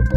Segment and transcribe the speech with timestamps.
[0.00, 0.08] Olá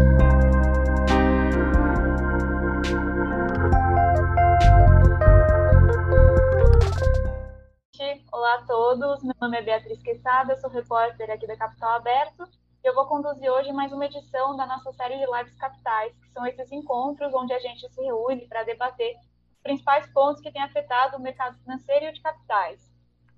[8.54, 12.48] a todos, meu nome é Beatriz Quesada, sou repórter aqui da Capital Aberto
[12.82, 16.30] e eu vou conduzir hoje mais uma edição da nossa série de lives capitais, que
[16.30, 19.14] são esses encontros onde a gente se reúne para debater
[19.52, 22.90] os principais pontos que têm afetado o mercado financeiro e o de capitais.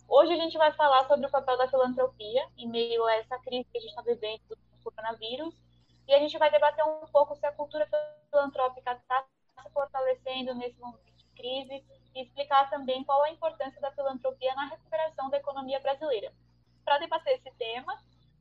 [0.09, 3.69] Hoje a gente vai falar sobre o papel da filantropia em meio a essa crise
[3.73, 5.66] que a gente está vivendo do coronavírus
[6.07, 7.89] e a gente vai debater um pouco se a cultura
[8.31, 9.25] filantrópica está
[9.63, 14.69] se fortalecendo nesse momento de crise e explicar também qual a importância da filantropia na
[14.69, 16.33] recuperação da economia brasileira.
[16.85, 17.93] Para debater esse tema,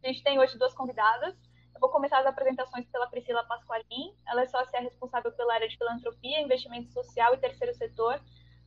[0.03, 1.35] a gente tem hoje duas convidadas.
[1.73, 4.15] Eu vou começar as apresentações pela Priscila Pasqualin.
[4.27, 8.21] Ela é sócia responsável pela área de filantropia, investimento social e terceiro setor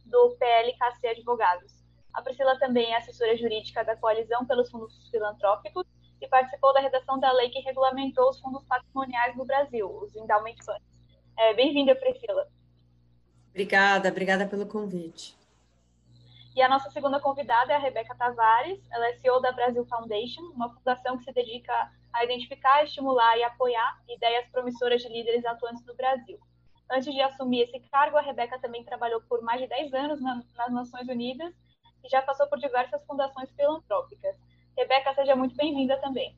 [0.04, 1.72] do PLKC Advogados.
[2.12, 5.86] A Priscila também é assessora jurídica da Coalizão pelos Fundos Filantrópicos
[6.20, 10.56] e participou da redação da lei que regulamentou os fundos patrimoniais no Brasil, os endowment
[10.64, 10.82] funds.
[11.36, 12.46] É, Bem-vinda, Priscila.
[13.50, 15.36] Obrigada, obrigada pelo convite.
[16.54, 20.42] E a nossa segunda convidada é a Rebeca Tavares, ela é CEO da Brasil Foundation,
[20.54, 21.72] uma fundação que se dedica
[22.12, 26.38] a identificar, estimular e apoiar ideias promissoras de líderes atuantes no Brasil.
[26.90, 30.42] Antes de assumir esse cargo, a Rebeca também trabalhou por mais de 10 anos na,
[30.56, 31.54] nas Nações Unidas
[32.02, 34.36] e já passou por diversas fundações filantrópicas.
[34.78, 36.36] Rebeca, seja muito bem-vinda também.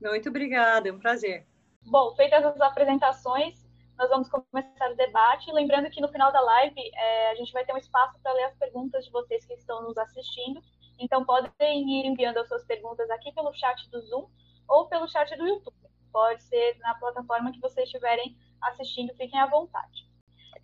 [0.00, 1.46] Muito obrigada, é um prazer.
[1.84, 3.68] Bom, feitas as apresentações,
[3.98, 5.52] nós vamos começar o debate.
[5.52, 8.44] Lembrando que no final da live é, a gente vai ter um espaço para ler
[8.44, 10.62] as perguntas de vocês que estão nos assistindo.
[10.98, 14.26] Então podem ir enviando as suas perguntas aqui pelo chat do Zoom
[14.66, 15.76] ou pelo chat do YouTube.
[16.10, 20.08] Pode ser na plataforma que vocês estiverem assistindo, fiquem à vontade.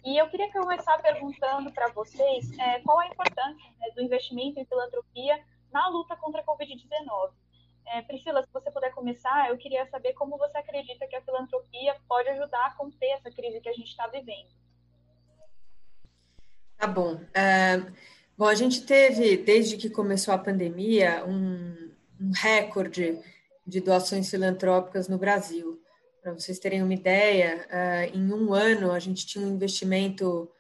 [0.03, 4.65] E eu queria começar perguntando para vocês é, qual a importância né, do investimento em
[4.65, 5.39] filantropia
[5.73, 7.31] na luta contra a Covid-19.
[7.87, 11.97] É, Priscila, se você puder começar, eu queria saber como você acredita que a filantropia
[12.07, 14.49] pode ajudar a conter essa crise que a gente está vivendo.
[16.77, 17.21] Tá bom.
[17.35, 17.79] É,
[18.37, 21.91] bom, a gente teve, desde que começou a pandemia, um,
[22.21, 23.19] um recorde
[23.67, 25.83] de doações filantrópicas no Brasil.
[26.23, 30.51] Para vocês terem uma ideia, é, em um ano a gente tinha um investimento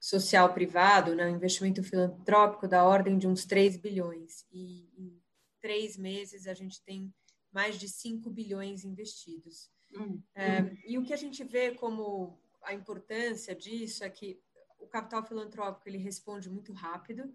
[0.00, 4.46] social privado, né, um investimento filantrópico da ordem de uns 3 bilhões.
[4.52, 5.22] E, e
[5.60, 7.12] três meses a gente tem
[7.52, 9.70] mais de 5 bilhões investidos.
[9.94, 10.76] Hum, é, hum.
[10.86, 14.40] E o que a gente vê como a importância disso é que
[14.78, 17.34] o capital filantrópico ele responde muito rápido,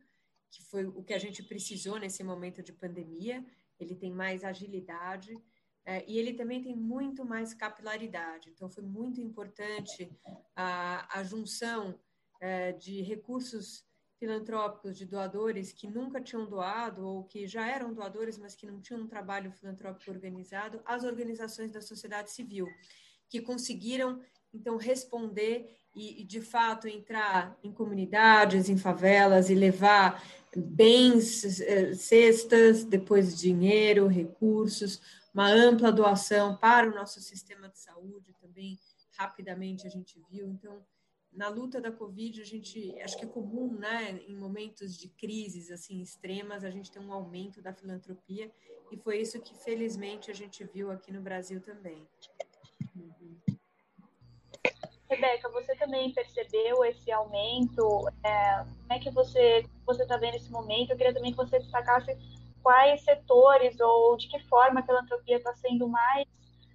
[0.49, 3.45] que foi o que a gente precisou nesse momento de pandemia.
[3.79, 5.35] Ele tem mais agilidade
[5.85, 8.49] é, e ele também tem muito mais capilaridade.
[8.49, 10.09] Então, foi muito importante
[10.55, 11.99] a, a junção
[12.79, 13.85] de recursos
[14.23, 18.79] filantrópicos de doadores que nunca tinham doado ou que já eram doadores, mas que não
[18.79, 22.67] tinham um trabalho filantrópico organizado, as organizações da sociedade civil,
[23.27, 24.21] que conseguiram,
[24.53, 30.23] então, responder e, e de fato, entrar em comunidades, em favelas e levar
[30.55, 35.01] bens, eh, cestas, depois dinheiro, recursos,
[35.33, 38.79] uma ampla doação para o nosso sistema de saúde também,
[39.17, 40.47] rapidamente a gente viu.
[40.47, 40.81] Então,
[41.35, 45.71] na luta da Covid, a gente, acho que é comum, né, em momentos de crises
[45.71, 48.51] assim extremas, a gente tem um aumento da filantropia
[48.91, 52.07] e foi isso que felizmente a gente viu aqui no Brasil também.
[52.95, 53.37] Uhum.
[55.09, 58.07] Rebeca, você também percebeu esse aumento?
[58.23, 60.91] É, como é que você você está vendo esse momento?
[60.91, 62.15] Eu queria também que você destacasse
[62.61, 66.25] quais setores ou de que forma a filantropia está sendo mais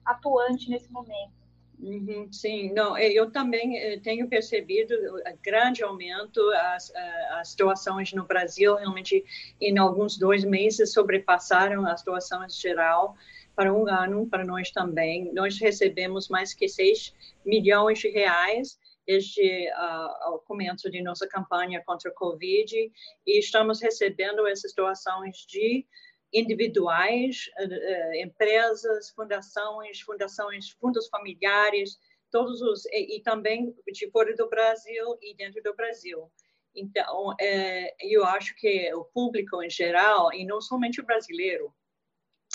[0.04, 1.47] atuante nesse momento.
[1.80, 4.94] Uhum, sim, não, é, eu também eh, tenho percebido
[5.40, 6.40] grande aumento
[6.74, 6.92] as,
[7.30, 9.24] as doações no Brasil, realmente
[9.60, 13.14] em alguns dois meses sobrepassaram as doações geral
[13.54, 15.32] para um ano, para nós também.
[15.32, 21.82] Nós recebemos mais que 6 milhões de reais desde uh, o começo de nossa campanha
[21.84, 22.92] contra a Covid
[23.26, 25.86] e estamos recebendo essas doações de
[26.32, 31.98] individuais, eh, eh, empresas, fundações, fundações, fundos familiares,
[32.30, 36.30] todos os e, e, também de fora do Brasil e dentro do Brasil.
[36.74, 41.74] Então, é, eu acho que o público em geral e não somente o brasileiro,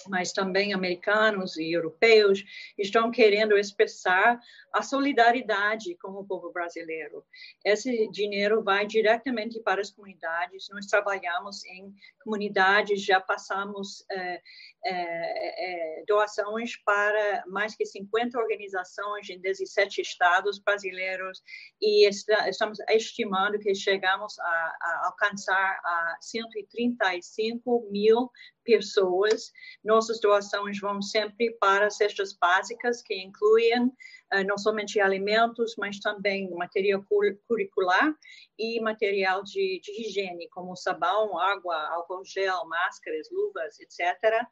[0.07, 2.43] mas também americanos e europeus
[2.77, 4.39] estão querendo expressar
[4.73, 7.23] a solidariedade com o povo brasileiro.
[7.63, 10.67] Esse dinheiro vai diretamente para as comunidades.
[10.71, 14.41] Nós trabalhamos em comunidades, já passamos é,
[14.85, 21.41] é, é, doações para mais que 50 organizações em 17 estados brasileiros
[21.81, 28.29] e está, estamos estimando que chegamos a, a alcançar a 135 mil
[28.63, 29.51] pessoas.
[29.83, 36.49] nossas doações vão sempre para cestas básicas, que incluem uh, não somente alimentos, mas também
[36.51, 37.03] material
[37.47, 38.15] curricular
[38.57, 44.45] e material de, de higiene, como sabão, água, álcool gel, máscaras, luvas, etc.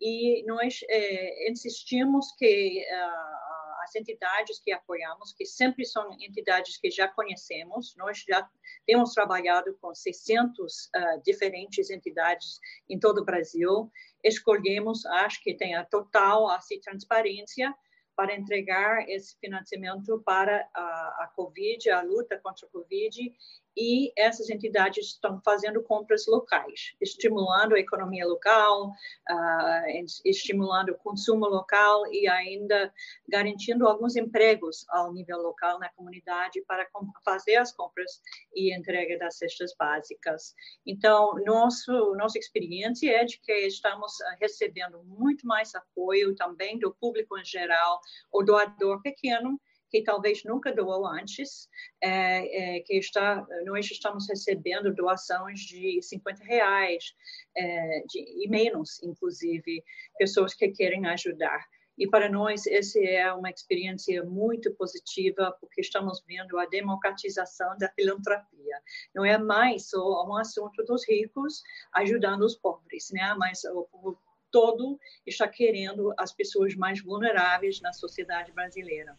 [0.00, 6.90] E nós eh, insistimos que uh, as entidades que apoiamos, que sempre são entidades que
[6.90, 8.48] já conhecemos, nós já
[8.84, 12.58] temos trabalhado com 600 uh, diferentes entidades
[12.88, 13.90] em todo o Brasil,
[14.22, 17.74] escolhemos, acho que tem a total assim, transparência
[18.16, 23.32] para entregar esse financiamento para a, a Covid, a luta contra a Covid
[23.76, 31.46] e essas entidades estão fazendo compras locais, estimulando a economia local, uh, estimulando o consumo
[31.46, 32.92] local e ainda
[33.28, 36.88] garantindo alguns empregos ao nível local na comunidade para
[37.24, 38.20] fazer as compras
[38.54, 40.54] e entrega das cestas básicas.
[40.86, 46.94] Então, nosso, nossa experiência é de que estamos ah, recebendo muito mais apoio também do
[46.94, 48.00] público em geral,
[48.32, 49.60] o doador pequeno,
[49.96, 51.68] que talvez nunca doou antes,
[52.02, 57.14] é, é, que está, nós estamos recebendo doações de 50 reais
[57.56, 59.82] é, de, e menos, inclusive,
[60.18, 61.64] pessoas que querem ajudar.
[61.98, 67.88] E para nós, essa é uma experiência muito positiva, porque estamos vendo a democratização da
[67.88, 68.82] filantropia.
[69.14, 71.62] Não é mais só um assunto dos ricos
[71.94, 73.34] ajudando os pobres, né?
[73.38, 74.18] mas o povo
[74.50, 79.16] todo está querendo as pessoas mais vulneráveis na sociedade brasileira.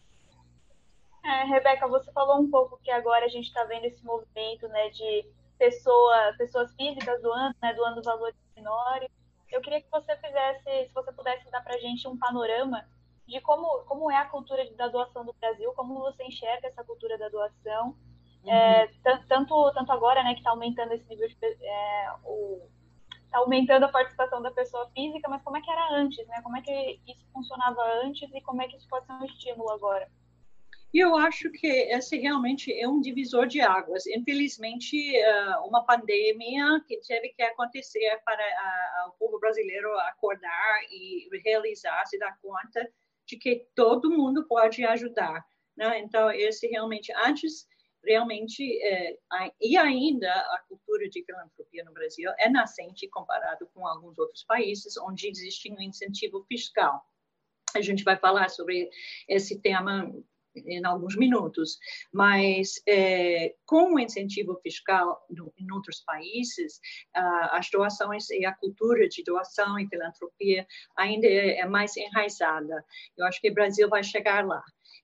[1.28, 4.88] É, Rebeca, você falou um pouco que agora a gente está vendo esse movimento né,
[4.88, 5.26] de
[5.58, 9.10] pessoa, pessoas físicas doando, né, doando valores menores.
[9.52, 12.82] Eu queria que você fizesse, se você pudesse dar para a gente um panorama
[13.26, 17.18] de como, como é a cultura da doação do Brasil, como você enxerga essa cultura
[17.18, 17.94] da doação,
[18.44, 18.50] uhum.
[18.50, 18.90] é,
[19.28, 21.36] tanto, tanto agora né, que está aumentando esse nível de.
[21.44, 22.66] É, o,
[23.26, 26.40] está aumentando a participação da pessoa física, mas como é que era antes, né?
[26.40, 29.70] Como é que isso funcionava antes e como é que isso pode ser um estímulo
[29.70, 30.08] agora?
[30.92, 34.06] E eu acho que esse realmente é um divisor de águas.
[34.06, 42.06] Infelizmente, eh, uma pandemia que teve que acontecer para o povo brasileiro acordar e realizar,
[42.06, 42.90] se dar conta
[43.26, 45.44] de que todo mundo pode ajudar.
[45.76, 45.98] Né?
[46.00, 47.68] Então, esse realmente, antes,
[48.02, 49.18] realmente, é,
[49.60, 54.96] e ainda a cultura de filantropia no Brasil é nascente comparado com alguns outros países
[54.96, 57.02] onde existe um incentivo fiscal.
[57.76, 58.88] A gente vai falar sobre
[59.28, 60.10] esse tema
[60.54, 61.78] em alguns minutos,
[62.12, 66.80] mas é, com o incentivo fiscal no, em outros países,
[67.14, 70.66] as doações e a cultura de doação e filantropia
[70.96, 72.84] ainda é, é mais enraizada.
[73.16, 74.62] Eu acho que o Brasil vai chegar lá.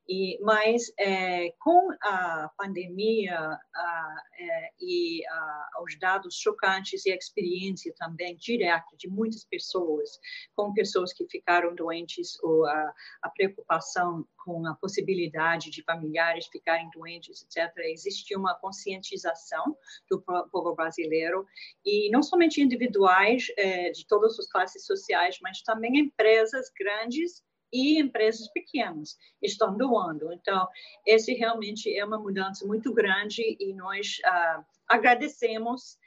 [0.09, 7.17] E, mas é, com a pandemia a, é, e a, os dados chocantes e a
[7.17, 10.21] experiência também direta de muitas pessoas,
[10.55, 16.91] com pessoas que ficaram doentes ou a, a preocupação com a possibilidade de familiares ficarem
[16.91, 19.77] doentes, etc., existe uma conscientização
[20.11, 21.47] do povo brasileiro
[21.85, 27.43] e não somente individuais é, de todas as classes sociais, mas também empresas grandes
[27.75, 30.32] e empresas pequenas estão doando.
[30.32, 30.69] Então,
[31.05, 35.99] esse realmente é uma mudança muito grande e nós ah, agradecemos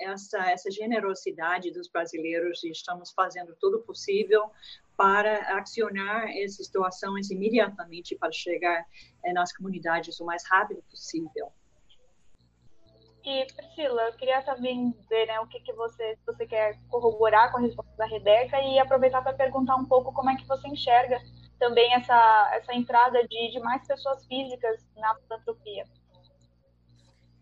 [0.00, 4.50] essa, essa generosidade dos brasileiros e estamos fazendo tudo possível
[4.96, 8.84] para acionar essas doações imediatamente para chegar
[9.24, 11.52] eh, nas comunidades o mais rápido possível.
[13.26, 17.58] E, Priscila, eu queria também ver né, o que, que você, você quer corroborar com
[17.58, 21.20] a resposta da Rebeca e aproveitar para perguntar um pouco como é que você enxerga
[21.58, 25.84] também essa, essa entrada de, de mais pessoas físicas na filantropia.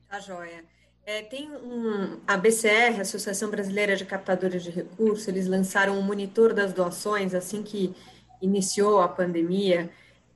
[0.08, 0.64] Tá joia.
[1.04, 6.54] É, tem um, a BCR, Associação Brasileira de Captadores de Recursos, eles lançaram um monitor
[6.54, 7.94] das doações assim que
[8.40, 9.90] iniciou a pandemia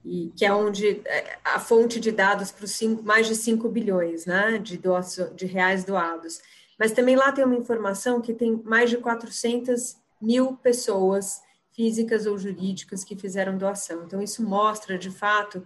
[0.05, 4.27] e que é onde é, a fonte de dados para os mais de 5 bilhões
[4.27, 6.41] né, de, doação, de reais doados.
[6.79, 12.39] Mas também lá tem uma informação que tem mais de 400 mil pessoas físicas ou
[12.39, 14.05] jurídicas que fizeram doação.
[14.05, 15.65] Então, isso mostra, de fato,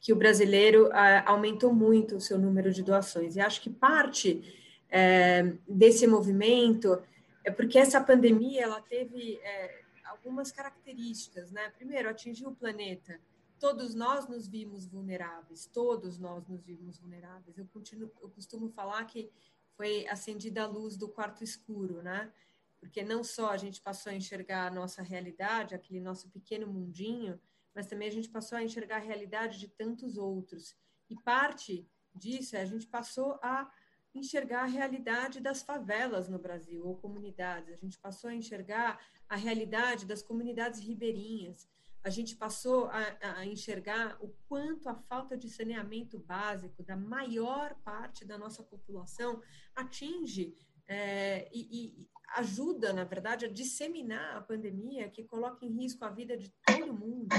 [0.00, 3.36] que o brasileiro ah, aumentou muito o seu número de doações.
[3.36, 4.42] E acho que parte
[4.90, 7.00] é, desse movimento
[7.42, 11.50] é porque essa pandemia ela teve é, algumas características.
[11.50, 11.70] Né?
[11.76, 13.18] Primeiro, atingiu o planeta
[13.64, 17.56] todos nós nos vimos vulneráveis, todos nós nos vimos vulneráveis.
[17.56, 19.32] Eu, continuo, eu costumo falar que
[19.74, 22.30] foi acendida a luz do quarto escuro, né?
[22.78, 27.40] Porque não só a gente passou a enxergar a nossa realidade, aquele nosso pequeno mundinho,
[27.74, 30.76] mas também a gente passou a enxergar a realidade de tantos outros.
[31.08, 33.72] E parte disso é a gente passou a
[34.14, 37.72] enxergar a realidade das favelas no Brasil, ou comunidades.
[37.72, 41.66] A gente passou a enxergar a realidade das comunidades ribeirinhas.
[42.04, 47.74] A gente passou a, a enxergar o quanto a falta de saneamento básico da maior
[47.82, 49.40] parte da nossa população
[49.74, 50.54] atinge
[50.86, 56.10] é, e, e, ajuda, na verdade, a disseminar a pandemia que coloca em risco a
[56.10, 57.34] vida de todo mundo.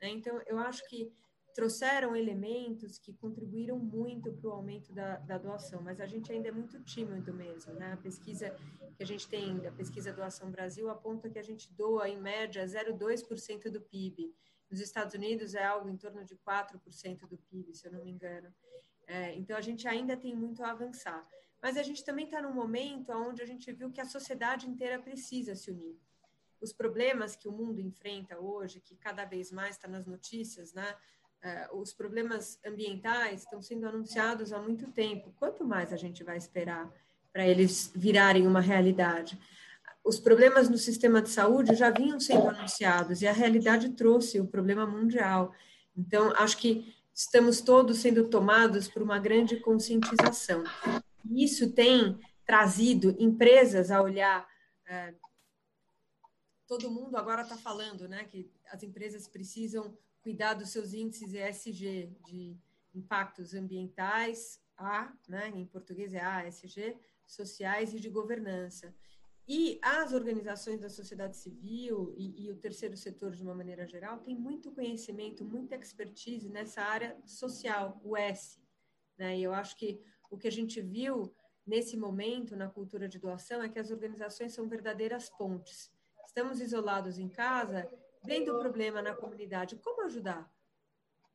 [0.00, 0.10] Né?
[0.10, 1.10] Então, eu acho que
[1.54, 6.48] trouxeram elementos que contribuíram muito para o aumento da, da, doação, mas a gente ainda
[6.48, 7.92] é muito tímido mesmo, né?
[7.92, 8.54] A pesquisa
[8.96, 12.64] que a gente tem, a pesquisa Doação Brasil, aponta que a gente doa, em média,
[12.64, 14.34] 0,2% do PIB.
[14.70, 18.10] Nos Estados Unidos é algo em torno de 4% do PIB, se eu não me
[18.10, 18.52] engano.
[19.06, 21.26] É, então, a gente ainda tem muito a avançar
[21.62, 25.00] mas a gente também está num momento onde a gente viu que a sociedade inteira
[25.00, 25.96] precisa se unir.
[26.60, 30.96] Os problemas que o mundo enfrenta hoje, que cada vez mais está nas notícias, né?
[31.44, 35.34] Uh, os problemas ambientais estão sendo anunciados há muito tempo.
[35.36, 36.88] Quanto mais a gente vai esperar
[37.32, 39.38] para eles virarem uma realidade?
[40.04, 44.46] Os problemas no sistema de saúde já vinham sendo anunciados e a realidade trouxe o
[44.46, 45.52] problema mundial.
[45.96, 50.64] Então, acho que estamos todos sendo tomados por uma grande conscientização.
[51.30, 54.46] Isso tem trazido empresas a olhar.
[54.86, 55.14] É,
[56.66, 62.16] todo mundo agora está falando né, que as empresas precisam cuidar dos seus índices ESG,
[62.24, 62.56] de
[62.94, 68.94] impactos ambientais, A, né, em português é A, ESG, sociais e de governança.
[69.46, 74.18] E as organizações da sociedade civil e, e, o terceiro setor, de uma maneira geral,
[74.18, 78.60] têm muito conhecimento, muita expertise nessa área social, o S.
[79.18, 79.38] Né?
[79.38, 80.00] E eu acho que
[80.30, 81.34] o que a gente viu
[81.66, 85.90] nesse momento na cultura de doação é que as organizações são verdadeiras pontes.
[86.24, 87.90] Estamos isolados em casa,
[88.24, 90.50] vendo o problema na comunidade, como ajudar?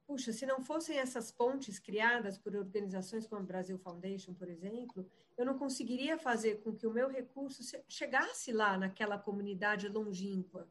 [0.07, 5.05] Puxa, se não fossem essas pontes criadas por organizações como a Brasil Foundation, por exemplo,
[5.37, 10.67] eu não conseguiria fazer com que o meu recurso chegasse lá naquela comunidade longínqua.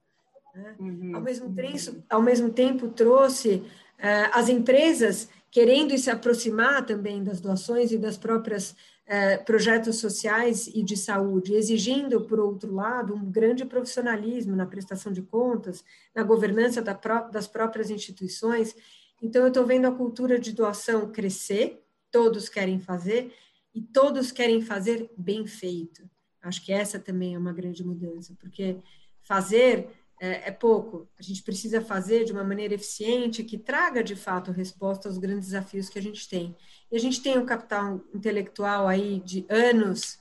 [0.55, 0.77] Né?
[0.79, 1.17] Uhum.
[1.17, 7.41] Ao, mesmo tempo, ao mesmo tempo, trouxe uh, as empresas querendo se aproximar também das
[7.41, 8.75] doações e das próprias
[9.07, 15.13] uh, projetos sociais e de saúde, exigindo, por outro lado, um grande profissionalismo na prestação
[15.13, 15.85] de contas,
[16.15, 18.75] na governança da pró das próprias instituições.
[19.23, 23.33] Então, eu estou vendo a cultura de doação crescer, todos querem fazer,
[23.75, 26.09] e todos querem fazer bem feito.
[26.43, 28.79] Acho que essa também é uma grande mudança, porque
[29.23, 29.89] fazer
[30.21, 31.09] é, é, pouco.
[31.19, 35.47] A gente precisa fazer de uma maneira eficiente que traga de fato resposta aos grandes
[35.47, 36.57] desafios que a gente tem.
[36.91, 40.19] E a gente tem um capital intelectual aí de anos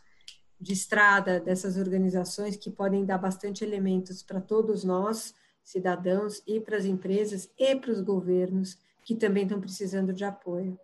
[0.60, 5.34] de estrada dessas organizações que podem dar bastante elementos para todos nós,
[5.64, 10.80] cidadãos, e para as empresas e para os governos que também estão precisando de apoio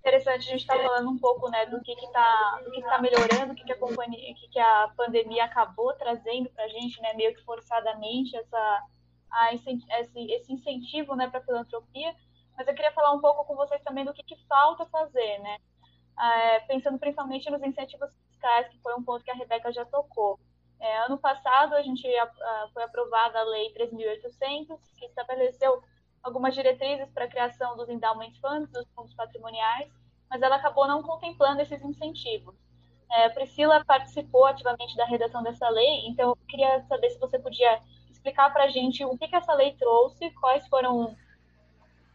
[0.00, 2.98] interessante a gente estar tá falando um pouco né, do que está do que tá
[2.98, 7.12] melhorando, o que, que, a que, que a pandemia acabou trazendo para a gente, né,
[7.14, 8.82] meio que forçadamente, essa,
[9.30, 9.78] a, esse,
[10.32, 12.14] esse incentivo né, para a filantropia.
[12.56, 15.58] Mas eu queria falar um pouco com vocês também do que, que falta fazer, né?
[16.18, 20.38] É, pensando principalmente nos incentivos fiscais, que foi um ponto que a Rebeca já tocou.
[20.78, 25.82] É, ano passado, a gente a, a, foi aprovada a Lei 3.800, que estabeleceu
[26.22, 29.90] algumas diretrizes para a criação dos endowment funds, dos fundos patrimoniais,
[30.28, 32.54] mas ela acabou não contemplando esses incentivos.
[33.10, 37.80] É, Priscila participou ativamente da redação dessa lei, então eu queria saber se você podia
[38.08, 41.16] explicar para a gente o que, que essa lei trouxe, quais foram os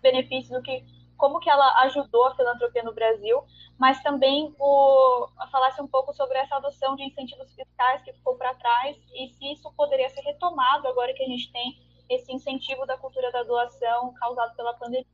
[0.01, 0.85] benefícios, o que,
[1.17, 3.43] como que ela ajudou a filantropia no Brasil,
[3.77, 8.53] mas também o, falasse um pouco sobre essa adoção de incentivos fiscais que ficou para
[8.53, 11.77] trás e se isso poderia ser retomado agora que a gente tem
[12.09, 15.05] esse incentivo da cultura da doação causado pela pandemia.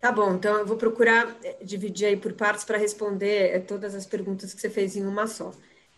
[0.00, 3.94] Tá bom, então eu vou procurar eh, dividir aí por partes para responder eh, todas
[3.94, 5.50] as perguntas que você fez em uma só.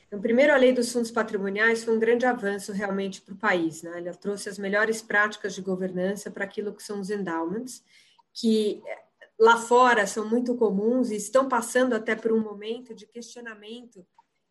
[0.06, 3.82] Então, primeiro, a lei dos fundos patrimoniais foi um grande avanço realmente para o país.
[3.82, 3.98] Né?
[3.98, 7.82] Ela trouxe as melhores práticas de governança para aquilo que são os endowments,
[8.32, 9.02] que eh,
[9.36, 14.06] lá fora são muito comuns e estão passando até por um momento de questionamento,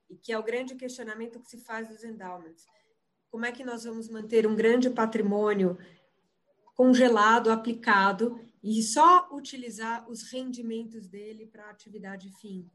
[0.09, 2.65] e que é o grande questionamento que se faz dos endowments
[3.35, 5.77] como é que nós vamos manter um grande patrimônio
[6.73, 12.71] congelado, aplicado, e só utilizar os rendimentos dele para atividade fim.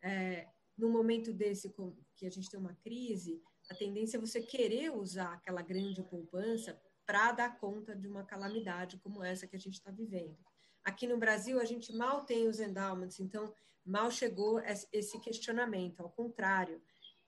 [0.00, 0.46] É,
[0.78, 1.74] no momento desse
[2.14, 6.80] que a gente tem uma crise, a tendência é você querer usar aquela grande poupança
[7.04, 10.38] para dar conta de uma calamidade como essa que a gente está vivendo.
[10.84, 13.52] Aqui no Brasil, a gente mal tem os endowments, então
[13.84, 14.60] mal chegou
[14.92, 15.98] esse questionamento.
[15.98, 16.80] Ao contrário,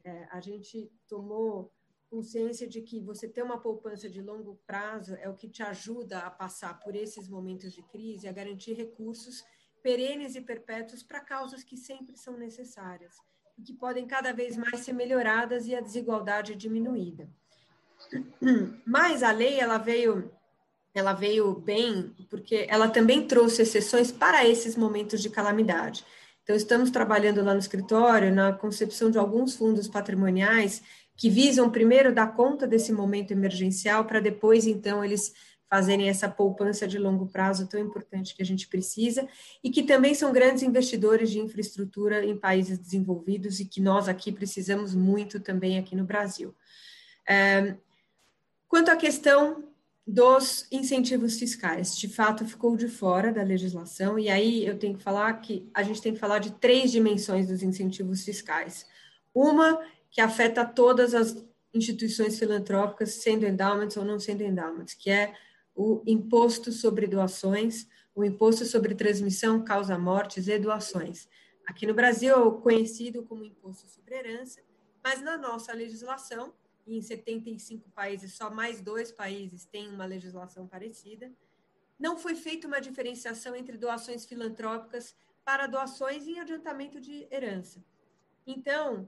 [0.05, 1.75] é, a gente tomou
[2.17, 6.21] consciência de que você ter uma poupança de longo prazo é o que te ajuda
[6.21, 9.45] a passar por esses momentos de crise, a garantir recursos
[9.83, 13.17] perenes e perpétuos para causas que sempre são necessárias
[13.59, 17.29] e que podem cada vez mais ser melhoradas e a desigualdade diminuída.
[18.87, 20.31] Mas a lei ela veio
[20.95, 26.03] ela veio bem porque ela também trouxe exceções para esses momentos de calamidade.
[26.43, 30.83] Então estamos trabalhando lá no escritório na concepção de alguns fundos patrimoniais
[31.17, 35.33] que visam primeiro dar conta desse momento emergencial para depois então eles
[35.69, 39.29] fazerem essa poupança de longo prazo tão importante que a gente precisa
[39.63, 44.31] e que também são grandes investidores de infraestrutura em países desenvolvidos e que nós aqui
[44.31, 46.55] precisamos muito também aqui no Brasil.
[47.29, 47.75] É,
[48.69, 49.65] quanto à questão
[50.07, 55.03] dos incentivos fiscais, de fato ficou de fora da legislação e aí eu tenho que
[55.03, 58.87] falar que a gente tem que falar de três dimensões dos incentivos fiscais.
[59.35, 59.81] Uma
[60.17, 65.37] que afeta todas as instituições filantrópicas, sendo endowments ou não sendo endowments, que é
[65.75, 71.29] o imposto sobre doações, o imposto sobre transmissão, causa mortes e doações.
[71.67, 74.63] Aqui no Brasil é conhecido como imposto sobre herança,
[75.05, 76.55] mas na nossa legislação,
[76.87, 81.31] em 75 países, só mais dois países têm uma legislação parecida,
[81.99, 87.85] não foi feita uma diferenciação entre doações filantrópicas para doações em adiantamento de herança.
[88.47, 89.07] Então,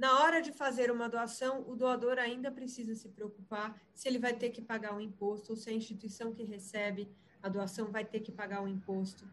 [0.00, 4.32] na hora de fazer uma doação, o doador ainda precisa se preocupar se ele vai
[4.32, 7.06] ter que pagar um imposto ou se a instituição que recebe
[7.42, 9.28] a doação vai ter que pagar um imposto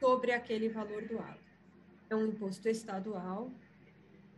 [0.00, 1.42] sobre aquele valor doado.
[2.08, 3.52] É um imposto estadual,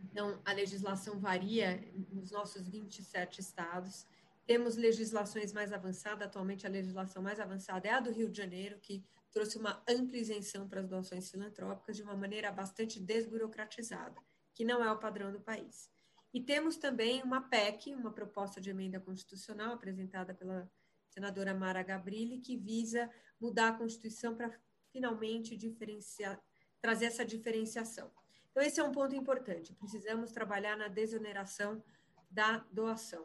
[0.03, 1.81] então a legislação varia
[2.11, 4.05] nos nossos 27 estados.
[4.45, 8.77] Temos legislações mais avançadas, atualmente a legislação mais avançada é a do Rio de Janeiro,
[8.81, 14.21] que trouxe uma ampla isenção para as doações filantrópicas de uma maneira bastante desburocratizada
[14.55, 15.91] que não é o padrão do país.
[16.33, 20.69] E temos também uma PEC, uma proposta de emenda constitucional apresentada pela
[21.09, 23.09] senadora Mara Gabrilli, que visa
[23.39, 24.51] mudar a Constituição para
[24.91, 26.41] finalmente diferenciar,
[26.81, 28.11] trazer essa diferenciação.
[28.49, 29.73] Então, esse é um ponto importante.
[29.73, 31.83] Precisamos trabalhar na desoneração
[32.29, 33.23] da doação.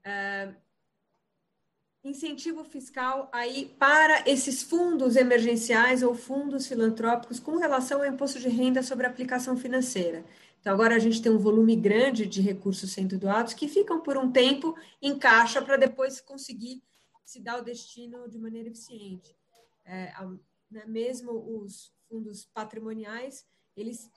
[0.00, 0.54] Uh,
[2.04, 8.48] incentivo fiscal aí para esses fundos emergenciais ou fundos filantrópicos com relação ao imposto de
[8.48, 10.24] renda sobre aplicação financeira.
[10.60, 14.16] Então, agora a gente tem um volume grande de recursos sendo doados que ficam por
[14.16, 16.82] um tempo em caixa para depois conseguir
[17.24, 19.36] se dar o destino de maneira eficiente.
[19.84, 20.12] É,
[20.70, 24.10] né, mesmo os fundos patrimoniais, eles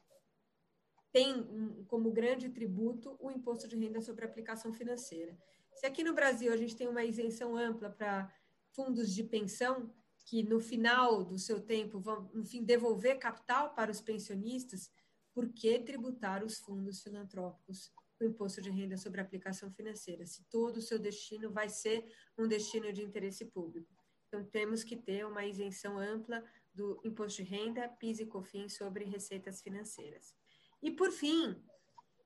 [1.12, 5.36] têm como grande tributo o imposto de renda sobre aplicação financeira.
[5.76, 8.34] Se aqui no Brasil a gente tem uma isenção ampla para
[8.74, 9.94] fundos de pensão,
[10.26, 14.90] que no final do seu tempo vão, no fim, devolver capital para os pensionistas,
[15.34, 20.78] por que tributar os fundos filantrópicos com imposto de renda sobre aplicação financeira, se todo
[20.78, 22.06] o seu destino vai ser
[22.38, 23.94] um destino de interesse público?
[24.28, 29.06] Então, temos que ter uma isenção ampla do imposto de renda, PIS e COFINS sobre
[29.06, 30.34] receitas financeiras.
[30.82, 31.56] E, por fim,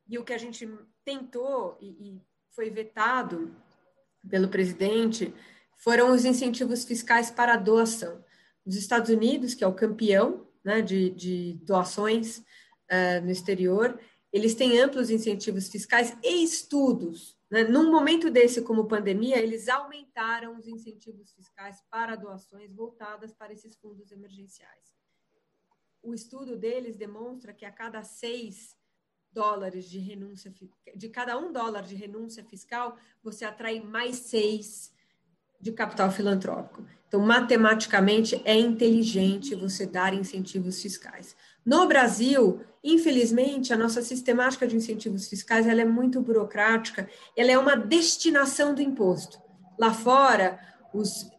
[0.08, 0.68] e o que a gente
[1.04, 3.56] tentou e, e foi vetado
[4.30, 5.34] pelo presidente
[5.78, 8.24] foram os incentivos fiscais para doação.
[8.66, 14.00] Os Estados Unidos, que é o campeão né, de, de doações uh, no exterior,
[14.32, 17.38] eles têm amplos incentivos fiscais e estudos.
[17.50, 17.64] Né?
[17.64, 23.76] Num momento desse, como pandemia, eles aumentaram os incentivos fiscais para doações voltadas para esses
[23.78, 25.00] fundos emergenciais.
[26.04, 28.78] O estudo deles demonstra que a cada seis
[29.32, 30.54] dólares de renúncia,
[30.96, 34.92] de cada um dólar de renúncia fiscal, você atrai mais seis
[35.60, 36.86] de capital filantrópico.
[37.08, 41.36] Então, matematicamente, é inteligente você dar incentivos fiscais.
[41.65, 47.58] No Brasil, infelizmente, a nossa sistemática de incentivos fiscais ela é muito burocrática, ela é
[47.58, 49.42] uma destinação do imposto.
[49.78, 50.60] Lá fora,
[50.94, 51.30] os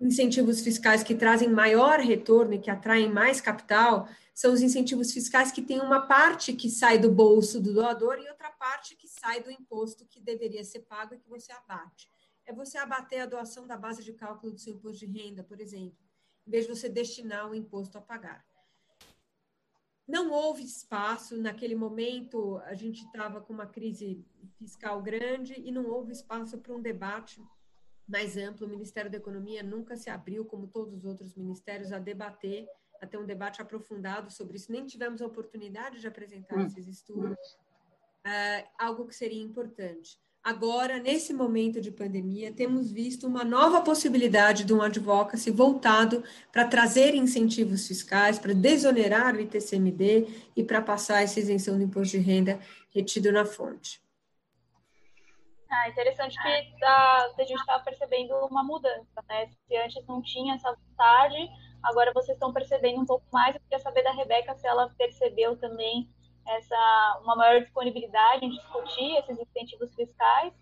[0.00, 5.52] incentivos fiscais que trazem maior retorno e que atraem mais capital são os incentivos fiscais
[5.52, 9.42] que têm uma parte que sai do bolso do doador e outra parte que sai
[9.42, 12.10] do imposto que deveria ser pago e que você abate.
[12.46, 15.60] É você abater a doação da base de cálculo do seu imposto de renda, por
[15.60, 15.98] exemplo,
[16.46, 18.44] em vez de você destinar o imposto a pagar.
[20.08, 24.24] Não houve espaço, naquele momento a gente estava com uma crise
[24.58, 27.40] fiscal grande e não houve espaço para um debate
[28.08, 28.66] mais amplo.
[28.66, 32.66] O Ministério da Economia nunca se abriu, como todos os outros ministérios, a debater
[33.02, 34.70] a ter um debate aprofundado sobre isso.
[34.70, 36.66] Nem tivemos a oportunidade de apresentar hum.
[36.66, 37.36] esses estudos,
[38.24, 40.18] uh, algo que seria importante.
[40.44, 46.66] Agora, nesse momento de pandemia, temos visto uma nova possibilidade de um advocacy voltado para
[46.66, 52.24] trazer incentivos fiscais, para desonerar o ITCMD e para passar essa isenção do imposto de
[52.24, 52.58] renda
[52.90, 54.02] retido na fonte.
[55.70, 59.46] Ah, interessante que a, a gente está percebendo uma mudança, né?
[59.46, 61.48] Se antes não tinha essa vontade,
[61.82, 63.54] agora vocês estão percebendo um pouco mais.
[63.54, 66.08] Eu queria saber da Rebeca se ela percebeu também
[66.46, 70.52] essa uma maior disponibilidade em discutir esses incentivos fiscais.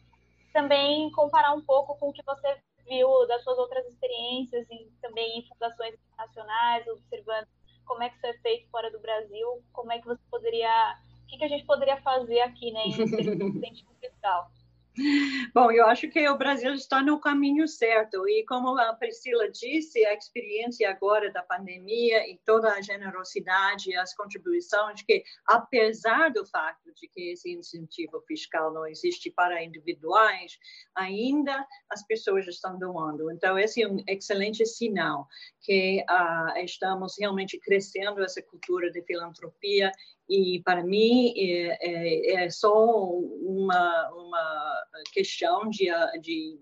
[0.53, 5.39] Também comparar um pouco com o que você viu das suas outras experiências e também
[5.39, 7.47] em fundações internacionais, observando
[7.87, 11.27] como é que isso é feito fora do Brasil, como é que você poderia, o
[11.27, 14.51] que, que a gente poderia fazer aqui, né, em incentivo fiscal.
[15.55, 20.05] Bom, eu acho que o Brasil está no caminho certo e como a Priscila disse,
[20.05, 26.45] a experiência agora da pandemia e toda a generosidade e as contribuições que, apesar do
[26.45, 30.59] fato de que esse incentivo fiscal não existe para individuais,
[30.95, 33.31] ainda as pessoas estão doando.
[33.31, 35.29] Então, esse é um excelente sinal
[35.61, 39.93] que uh, estamos realmente crescendo essa cultura de filantropia
[40.31, 45.89] e para mim é, é, é só uma, uma questão de,
[46.23, 46.57] de,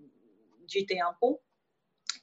[0.65, 1.39] de tempo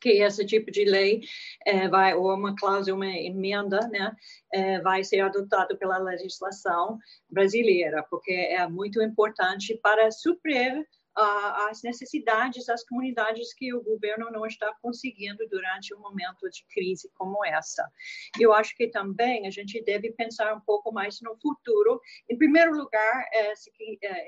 [0.01, 1.21] que esse tipo de lei
[1.65, 4.15] é, vai ou uma cláusula, uma emenda, né,
[4.53, 6.99] é, vai ser adotado pela legislação
[7.31, 10.85] brasileira, porque é muito importante para suprir
[11.17, 17.11] as necessidades das comunidades que o governo não está conseguindo durante um momento de crise
[17.15, 17.91] como essa.
[18.39, 22.01] Eu acho que também a gente deve pensar um pouco mais no futuro.
[22.29, 23.71] Em primeiro lugar, esse,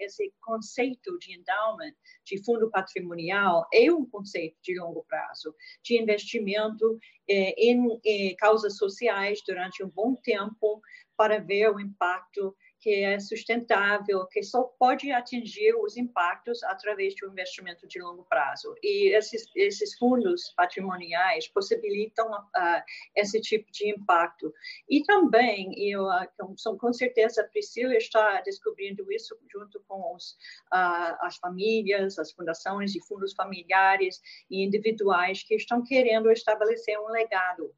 [0.01, 6.98] esse conceito de endowment, de fundo patrimonial, é um conceito de longo prazo, de investimento
[7.29, 10.81] em, em causas sociais durante um bom tempo
[11.16, 12.57] para ver o impacto
[12.88, 18.24] que é sustentável, que só pode atingir os impactos através de um investimento de longo
[18.24, 18.74] prazo.
[18.83, 22.83] E esses, esses fundos patrimoniais possibilitam uh,
[23.14, 24.51] esse tipo de impacto.
[24.88, 30.31] E também, eu, uh, com certeza, a Priscila está descobrindo isso junto com os,
[30.72, 34.18] uh, as famílias, as fundações e fundos familiares
[34.51, 37.70] e individuais que estão querendo estabelecer um legado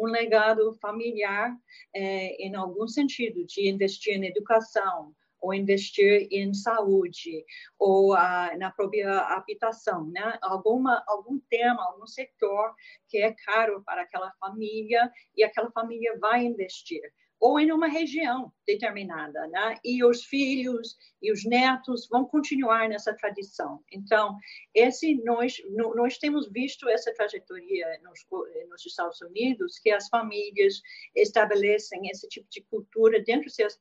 [0.00, 1.54] um legado familiar
[1.94, 7.44] é, em algum sentido, de investir em educação, ou investir em saúde,
[7.78, 10.38] ou ah, na própria habitação, né?
[10.42, 12.74] Alguma, algum tema, algum setor
[13.08, 17.00] que é caro para aquela família e aquela família vai investir
[17.40, 19.78] ou em uma região determinada, né?
[19.82, 23.82] E os filhos e os netos vão continuar nessa tradição.
[23.90, 24.36] Então,
[24.74, 25.56] esse nós
[25.94, 28.20] nós temos visto essa trajetória nos,
[28.68, 30.82] nos Estados Unidos que as famílias
[31.16, 33.80] estabelecem esse tipo de cultura dentro de suas,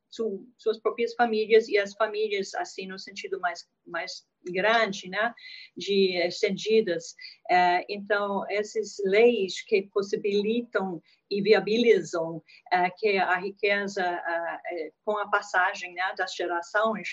[0.58, 5.34] suas próprias famílias e as famílias assim no sentido mais mais grande, né,
[5.76, 7.16] de estendidas.
[7.50, 15.30] É, então, essas leis que possibilitam e viabilizam é, que a riqueza, é, com a
[15.30, 17.10] passagem né, das gerações,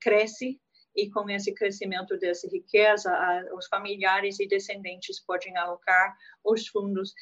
[0.00, 0.60] cresce
[0.96, 3.12] e com esse crescimento dessa riqueza,
[3.54, 7.14] os familiares e descendentes podem alocar os fundos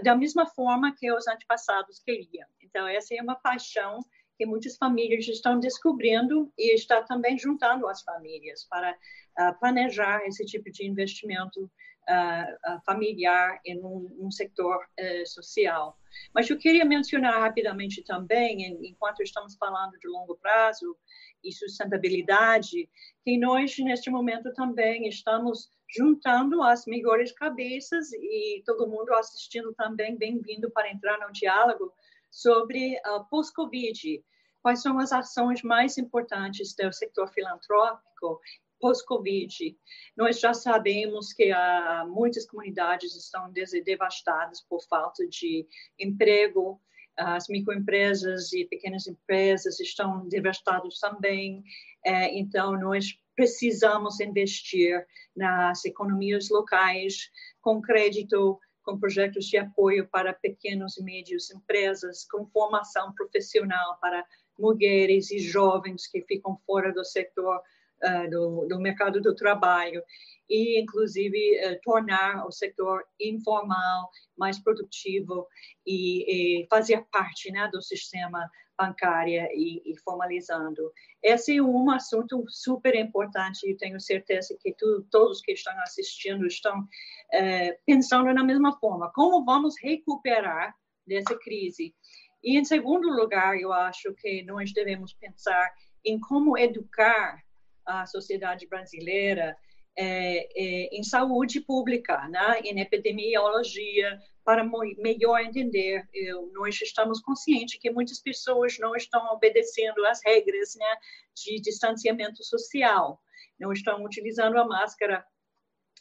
[0.00, 2.46] da mesma forma que os antepassados queriam.
[2.62, 3.98] Então, essa é uma paixão
[4.36, 10.44] que muitas famílias estão descobrindo e está também juntando as famílias para uh, planejar esse
[10.44, 11.70] tipo de investimento
[12.08, 15.98] uh, uh, familiar em um, um setor eh, social.
[16.34, 20.96] Mas eu queria mencionar rapidamente também, enquanto estamos falando de longo prazo
[21.42, 22.88] e sustentabilidade,
[23.24, 30.16] que nós, neste momento, também estamos juntando as melhores cabeças e todo mundo assistindo também,
[30.16, 31.92] bem-vindo para entrar no diálogo
[32.34, 34.22] sobre uh, pós-Covid.
[34.60, 38.40] Quais são as ações mais importantes do setor filantrópico
[38.80, 39.78] pós-Covid?
[40.16, 45.64] Nós já sabemos que uh, muitas comunidades estão devastadas por falta de
[45.98, 46.80] emprego,
[47.16, 51.62] as microempresas e pequenas empresas estão devastadas também.
[52.04, 60.32] É, então, nós precisamos investir nas economias locais com crédito com projetos de apoio para
[60.32, 64.24] pequenos e médios empresas, com formação profissional para
[64.58, 67.60] mulheres e jovens que ficam fora do setor
[68.02, 70.02] uh, do, do, mercado do trabalho.
[70.48, 75.48] E, inclusive, uh, tornar o setor informal mais produtivo
[75.86, 80.92] e, e fazer parte né, do sistema bancário e, e, formalizando.
[81.22, 86.46] Esse é um assunto super importante e tenho certeza que tu, todos que estão assistindo
[86.46, 86.86] estão
[87.32, 89.10] é, pensando na mesma forma.
[89.14, 90.74] Como vamos recuperar
[91.06, 91.94] dessa crise?
[92.42, 95.72] E, em segundo lugar, eu acho que nós devemos pensar
[96.04, 97.42] em como educar
[97.86, 99.56] a sociedade brasileira
[99.96, 102.60] é, é, em saúde pública, né?
[102.60, 106.06] em epidemiologia, para melhor entender.
[106.12, 110.96] Eu, nós estamos conscientes que muitas pessoas não estão obedecendo às regras né,
[111.34, 113.20] de distanciamento social,
[113.58, 115.24] não estão utilizando a máscara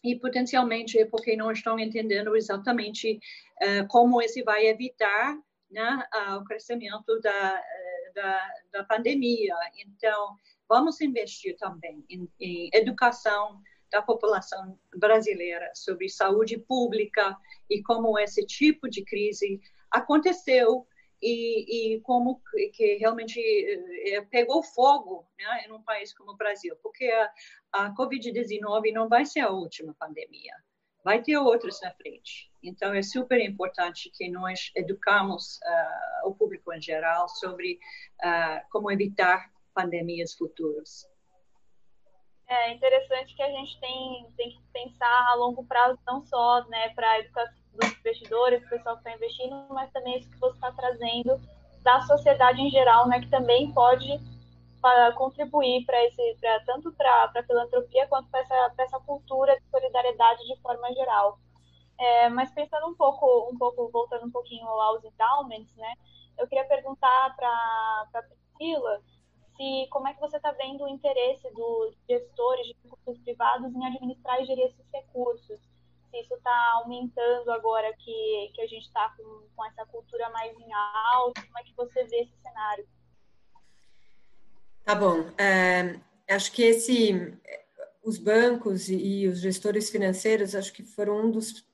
[0.03, 3.19] e potencialmente é porque não estão entendendo exatamente
[3.62, 5.38] uh, como esse vai evitar
[5.71, 7.63] né, uh, o crescimento da,
[8.13, 9.56] da, da, pandemia.
[9.77, 10.36] Então,
[10.67, 13.62] vamos investir também em, em, educação
[13.93, 17.38] da população brasileira sobre saúde pública
[17.69, 20.88] e como esse tipo de crise aconteceu
[21.21, 22.41] e, e como
[22.73, 27.95] que realmente é, pegou fogo né, em um país como o Brasil, porque a, a
[27.95, 30.56] Covid-19 não vai ser a última pandemia,
[31.03, 32.51] vai ter outras na frente.
[32.63, 37.79] Então, é super importante que nós educamos uh, o público em geral sobre
[38.23, 41.08] uh, como evitar pandemias futuras.
[42.47, 46.89] É interessante que a gente tem, tem que pensar a longo prazo, não só né,
[46.89, 50.56] para a educação dos investidores, do pessoal que está investindo, mas também isso que você
[50.56, 51.39] está trazendo
[51.82, 54.08] da sociedade em geral, né, que também pode
[54.82, 59.65] para contribuir para esse, pra, tanto para a filantropia quanto para essa, essa cultura de
[59.69, 61.39] solidariedade de forma geral.
[61.97, 65.93] É, mas pensando um pouco, um pouco, voltando um pouquinho aos endowments, né,
[66.38, 69.01] eu queria perguntar para a Priscila
[69.63, 73.86] se como é que você está vendo o interesse dos gestores de recursos privados em
[73.86, 75.60] administrar e gerir esses recursos
[76.12, 80.56] se isso está aumentando agora que, que a gente está com, com essa cultura mais
[80.60, 80.73] em
[81.15, 82.88] alto, como é que você vê esse cenário?
[84.84, 85.26] Tá bom.
[85.39, 85.99] É,
[86.30, 87.36] acho que esse,
[88.04, 91.65] os bancos e, os gestores financeiros, acho que foram um dos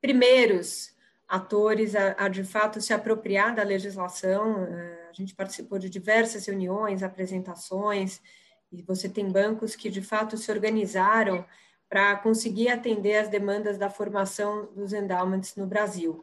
[0.00, 0.96] primeiros
[1.28, 4.64] atores a, a, de fato se apropriar da legislação.
[5.16, 8.20] Gente participou de diversas reuniões, apresentações,
[8.70, 11.46] e você tem bancos que de fato se organizaram
[11.88, 16.22] para conseguir atender as demandas da formação dos endowments no Brasil.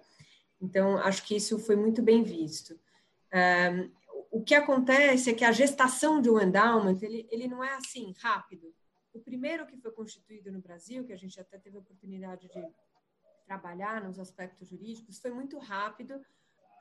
[0.61, 2.79] Então, acho que isso foi muito bem visto.
[3.33, 3.91] Um,
[4.29, 8.13] o que acontece é que a gestação de um endowment, ele, ele não é assim,
[8.19, 8.73] rápido.
[9.11, 12.67] O primeiro que foi constituído no Brasil, que a gente até teve a oportunidade de
[13.45, 16.21] trabalhar nos aspectos jurídicos, foi muito rápido,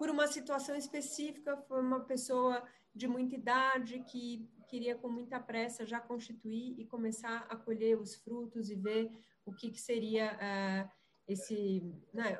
[0.02, 2.60] por uma situação específica, foi uma pessoa
[2.92, 8.16] de muita idade que queria com muita pressa já constituir e começar a colher os
[8.16, 9.12] frutos e ver
[9.44, 10.90] o que, que seria uh,
[11.28, 12.36] esse né,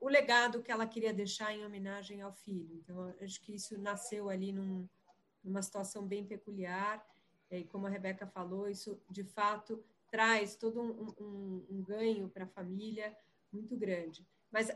[0.00, 2.74] o legado que ela queria deixar em homenagem ao filho.
[2.76, 4.88] Então, acho que isso nasceu ali num,
[5.44, 7.06] numa situação bem peculiar.
[7.50, 12.44] E como a Rebeca falou, isso de fato traz todo um, um, um ganho para
[12.44, 13.14] a família
[13.52, 14.26] muito grande.
[14.50, 14.70] Mas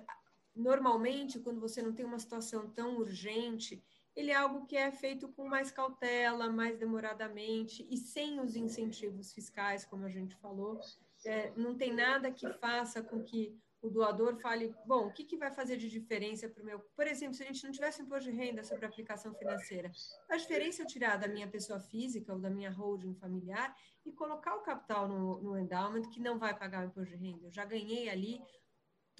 [0.54, 3.82] normalmente, quando você não tem uma situação tão urgente,
[4.14, 9.32] ele é algo que é feito com mais cautela, mais demoradamente e sem os incentivos
[9.32, 10.80] fiscais, como a gente falou.
[11.24, 15.38] É, não tem nada que faça com que o doador fale, bom, o que, que
[15.38, 16.80] vai fazer de diferença para o meu...
[16.94, 19.90] Por exemplo, se a gente não tivesse imposto de renda sobre aplicação financeira,
[20.28, 24.12] a diferença é eu tirar da minha pessoa física ou da minha holding familiar e
[24.12, 27.46] colocar o capital no, no endowment que não vai pagar o imposto de renda.
[27.46, 28.42] Eu já ganhei ali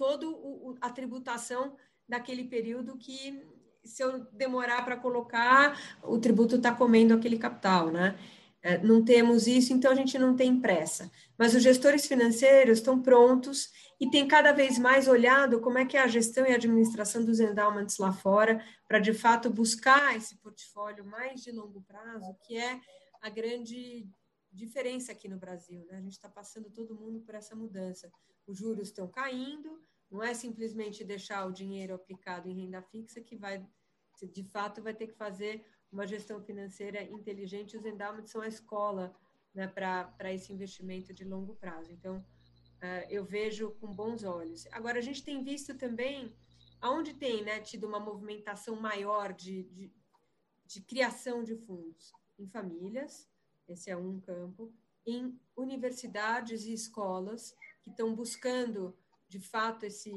[0.01, 0.25] toda
[0.81, 1.77] a tributação
[2.09, 3.47] daquele período que
[3.85, 8.17] se eu demorar para colocar, o tributo está comendo aquele capital, né?
[8.63, 11.11] É, não temos isso, então a gente não tem pressa.
[11.37, 15.95] Mas os gestores financeiros estão prontos e têm cada vez mais olhado como é que
[15.95, 20.35] é a gestão e a administração dos endowments lá fora, para de fato buscar esse
[20.37, 22.79] portfólio mais de longo prazo, que é
[23.21, 24.07] a grande
[24.51, 25.85] diferença aqui no Brasil.
[25.85, 25.97] Né?
[25.97, 28.11] A gente está passando todo mundo por essa mudança.
[28.47, 29.79] Os juros estão caindo,
[30.11, 33.65] não é simplesmente deixar o dinheiro aplicado em renda fixa que vai,
[34.21, 37.77] de fato, vai ter que fazer uma gestão financeira inteligente.
[37.77, 39.15] Os endowments são a escola
[39.53, 41.91] né, para esse investimento de longo prazo.
[41.93, 44.67] Então, uh, eu vejo com bons olhos.
[44.73, 46.35] Agora, a gente tem visto também,
[46.81, 49.93] aonde tem né, tido uma movimentação maior de, de,
[50.65, 52.11] de criação de fundos?
[52.37, 53.29] Em famílias,
[53.67, 54.73] esse é um campo,
[55.05, 58.95] em universidades e escolas que estão buscando
[59.31, 60.13] de fato esse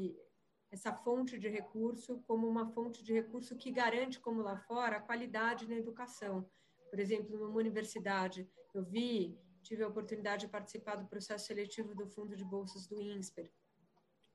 [0.71, 5.01] essa fonte de recurso como uma fonte de recurso que garante, como lá fora, a
[5.01, 6.49] qualidade na educação.
[6.89, 12.05] Por exemplo, numa universidade, eu vi, tive a oportunidade de participar do processo seletivo do
[12.07, 13.49] Fundo de Bolsas do INSPER.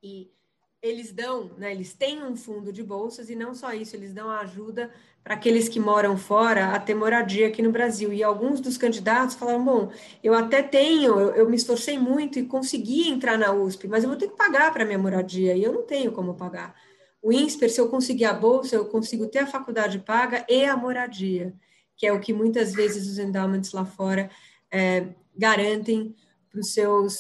[0.03, 0.33] E
[0.83, 4.31] eles dão, né, eles têm um fundo de bolsas e não só isso, eles dão
[4.31, 4.91] ajuda
[5.23, 8.13] para aqueles que moram fora a ter moradia aqui no Brasil.
[8.13, 9.93] E alguns dos candidatos falaram: bom,
[10.25, 14.09] eu até tenho, eu, eu me esforcei muito e consegui entrar na USP, mas eu
[14.09, 16.75] vou ter que pagar para minha moradia e eu não tenho como pagar.
[17.23, 20.75] O INSPER, se eu conseguir a bolsa, eu consigo ter a faculdade paga e a
[20.75, 21.53] moradia,
[21.95, 24.31] que é o que muitas vezes os endowments lá fora
[24.73, 26.17] é, garantem
[26.51, 27.19] para os seus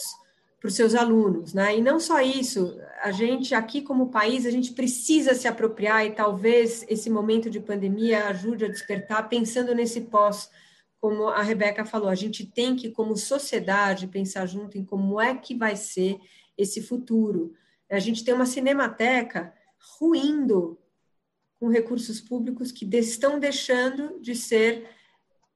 [0.60, 1.78] para os seus alunos, né?
[1.78, 6.10] E não só isso, a gente aqui como país, a gente precisa se apropriar e
[6.10, 10.50] talvez esse momento de pandemia ajude a despertar pensando nesse pós
[11.00, 15.34] como a Rebeca falou, a gente tem que, como sociedade, pensar junto em como é
[15.34, 16.20] que vai ser
[16.58, 17.54] esse futuro.
[17.90, 19.54] A gente tem uma cinemateca
[19.98, 20.78] ruindo
[21.58, 24.90] com recursos públicos que estão deixando de ser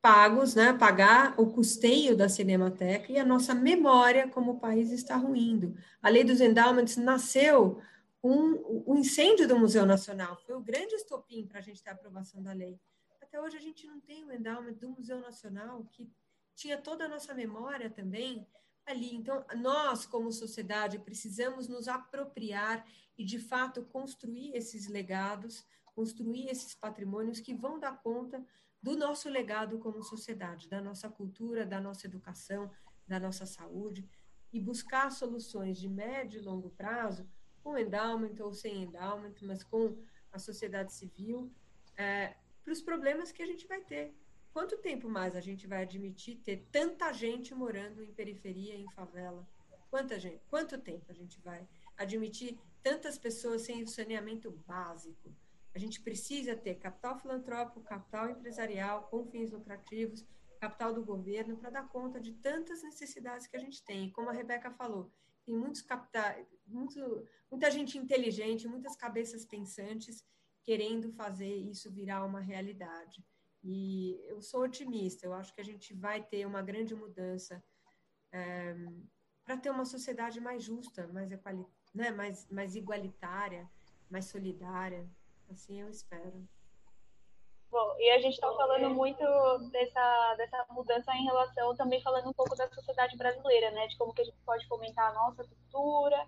[0.05, 5.75] pagos, né, pagar o custeio da Cinemateca e a nossa memória como país está ruindo.
[6.03, 7.81] A lei dos endowments nasceu
[8.21, 11.95] com o incêndio do Museu Nacional, foi o grande estopim para a gente ter a
[11.95, 12.79] aprovação da lei.
[13.23, 16.07] Até hoje a gente não tem o endowment do Museu Nacional, que
[16.55, 18.47] tinha toda a nossa memória também
[18.85, 19.15] ali.
[19.15, 22.87] Então, nós, como sociedade, precisamos nos apropriar
[23.17, 25.65] e, de fato, construir esses legados,
[25.95, 28.45] construir esses patrimônios que vão dar conta
[28.85, 32.71] do nosso legado como sociedade, da nossa cultura, da nossa educação,
[33.09, 34.07] da nossa saúde,
[34.53, 37.27] e buscar soluções de médio e longo prazo,
[37.63, 39.97] com endowment ou sem endowment, mas com
[40.31, 41.51] a sociedade civil,
[41.97, 44.15] é, para os problemas que a gente vai ter.
[44.53, 49.49] Quanto tempo mais a gente vai admitir ter tanta gente morando em periferia, em favela?
[49.89, 50.45] Quanta gente?
[50.51, 51.67] Quanto tempo a gente vai
[51.97, 55.35] admitir tantas pessoas sem saneamento básico?
[55.75, 60.25] A gente precisa ter capital filantrópico, capital empresarial, com fins lucrativos,
[60.61, 64.11] capital do governo, para dar conta de tantas necessidades que a gente tem.
[64.13, 65.13] Como a Rebeca falou,
[65.45, 70.25] tem muitos capitais, muito, muita gente inteligente, muitas cabeças pensantes
[70.63, 73.23] querendo fazer isso virar uma realidade.
[73.63, 77.63] E eu sou otimista, eu acho que a gente vai ter uma grande mudança
[78.33, 78.75] é,
[79.45, 81.31] para ter uma sociedade mais justa, mais,
[81.95, 83.69] né, mais, mais igualitária,
[84.11, 85.09] mais solidária.
[85.51, 86.47] Assim eu espero.
[87.71, 89.19] Bom, e a gente está falando muito
[89.73, 93.89] dessa, dessa mudança em relação, também falando um pouco da sociedade brasileira, né?
[93.89, 96.25] De como que a gente pode fomentar a nossa cultura,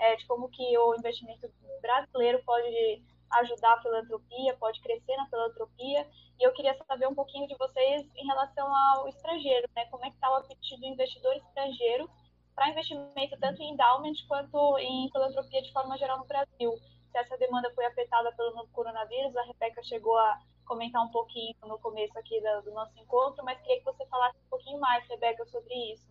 [0.00, 1.48] é, de como que o investimento
[1.80, 6.04] brasileiro pode ajudar a filantropia, pode crescer na filantropia.
[6.40, 9.84] E eu queria saber um pouquinho de vocês em relação ao estrangeiro, né?
[9.92, 12.10] Como é que está o apetite do investidor estrangeiro
[12.56, 16.74] para investimento tanto em endowment quanto em filantropia de forma geral no Brasil?
[17.10, 19.36] Se essa demanda foi afetada pelo novo coronavírus.
[19.36, 23.78] A Rebeca chegou a comentar um pouquinho no começo aqui do, nosso encontro, mas queria
[23.78, 26.08] que você falasse um pouquinho mais, Rebeca, sobre isso.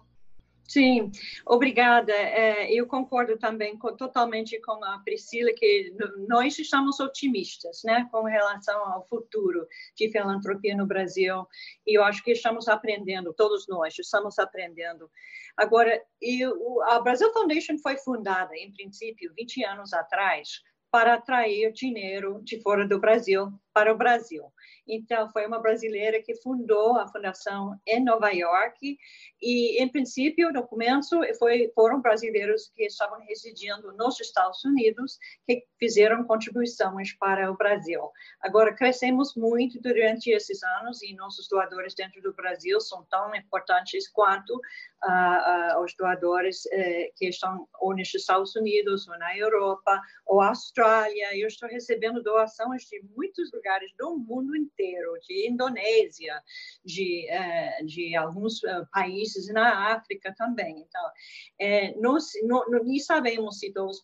[0.68, 1.12] Sim,
[1.46, 2.12] obrigada.
[2.12, 5.96] É, eu concordo também totalmente com a Priscila que
[6.28, 11.48] nós estamos otimistas, né, com relação ao futuro de filantropia no Brasil.
[11.86, 15.10] E eu acho que estamos aprendendo, todos nós estamos aprendendo.
[15.56, 20.62] Agora, eu, a Brasil Foundation foi fundada, em princípio, 20 anos atrás,
[20.98, 24.44] para atrair dinheiro de fora do Brasil para o Brasil.
[24.88, 28.98] Então, foi uma brasileira que fundou a fundação em Nova York
[29.40, 35.64] e, em princípio, no começo, foi, foram brasileiros que estavam residindo nos Estados Unidos que
[35.78, 38.02] fizeram contribuições para o Brasil.
[38.42, 44.10] Agora, crescemos muito durante esses anos e nossos doadores dentro do Brasil são tão importantes
[44.10, 50.02] quanto uh, uh, os doadores uh, que estão ou nos Estados Unidos, ou na Europa,
[50.26, 51.38] ou Austrália.
[51.38, 53.67] Eu estou recebendo doações de muitos lugares
[53.98, 56.42] do mundo inteiro, de Indonésia,
[56.84, 60.80] de, uh, de alguns países na África também.
[60.80, 61.12] Então,
[61.60, 64.02] é, nós não, não sabemos se todos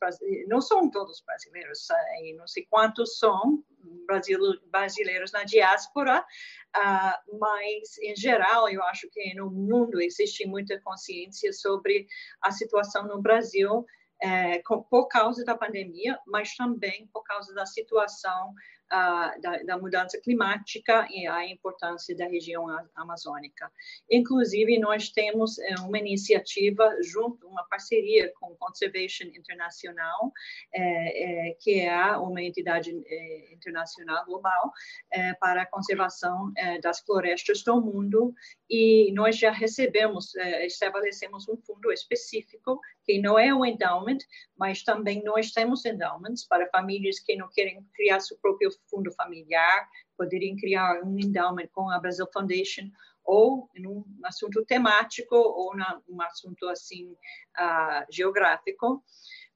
[0.47, 1.87] não são todos brasileiros,
[2.23, 3.63] e não sei quantos são,
[4.71, 11.51] brasileiros na diáspora, uh, mas, em geral, eu acho que no mundo existe muita consciência
[11.51, 12.07] sobre
[12.41, 13.85] a situação no Brasil
[14.21, 18.53] é, por causa da pandemia, mas também por causa da situação
[18.89, 23.71] da, da, mudança climática e a importância da região amazônica.
[24.09, 32.17] Inclusive, nós temos uh, uma iniciativa junto, uma parceria com Conservation Internacional, uh, que é
[32.17, 32.91] uma entidade
[33.51, 34.71] internacional global
[35.39, 38.33] para a conservação das florestas do mundo,
[38.69, 44.19] e nós já recebemos, estabelecemos um fundo específico que não é um endowment,
[44.57, 49.87] mas também nós temos endowments para famílias que não querem criar seu próprio fundo familiar,
[50.17, 52.89] poderiam criar um endowment com a Brazil Foundation
[53.23, 55.73] ou em um assunto temático ou
[56.07, 59.03] num assunto assim uh, geográfico.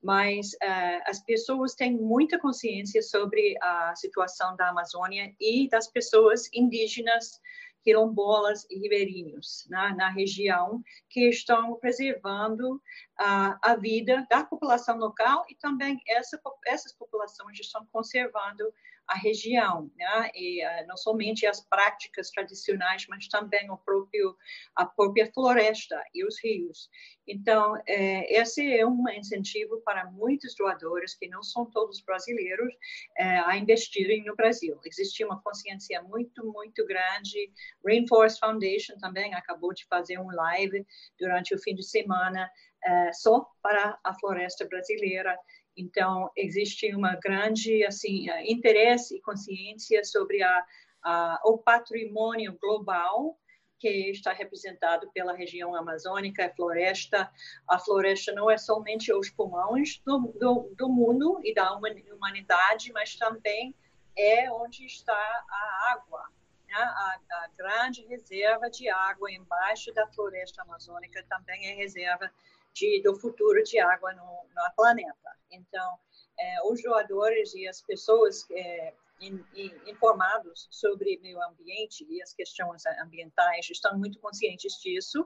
[0.01, 6.49] Mas uh, as pessoas têm muita consciência sobre a situação da Amazônia e das pessoas
[6.53, 7.41] indígenas
[7.87, 15.45] quilombolas e ribeirinhos na, na região que estão preservando uh, a vida da população local
[15.47, 18.61] e também essa, essas populações estão conservando
[19.07, 20.31] a região, né?
[20.35, 24.35] e uh, não somente as práticas tradicionais, mas também o próprio
[24.75, 26.89] a própria floresta e os rios.
[27.27, 32.73] Então, é, esse é um incentivo para muitos doadores que não são todos brasileiros
[33.17, 34.79] é, a investirem no Brasil.
[34.85, 37.51] Existe uma consciência muito, muito grande.
[37.85, 40.85] Rainforest Foundation também acabou de fazer um live
[41.19, 42.49] durante o fim de semana
[42.83, 45.37] é, só para a floresta brasileira.
[45.77, 50.65] Então, existe uma grande assim interesse e consciência sobre a,
[51.03, 53.37] a, o patrimônio global
[53.79, 57.31] que está representado pela região amazônica, floresta.
[57.69, 63.15] A floresta não é somente os pulmões do, do, do mundo e da humanidade, mas
[63.15, 63.75] também
[64.17, 66.27] é onde está a água,
[66.67, 66.75] né?
[66.75, 72.31] a, a, grande reserva de água embaixo da floresta amazônica também é reserva
[72.77, 75.31] de, do futuro de água no, no planeta.
[75.51, 75.97] Então,
[76.39, 82.33] é, os doadores e as pessoas é, in, in, informados sobre meio ambiente e as
[82.33, 85.25] questões ambientais estão muito conscientes disso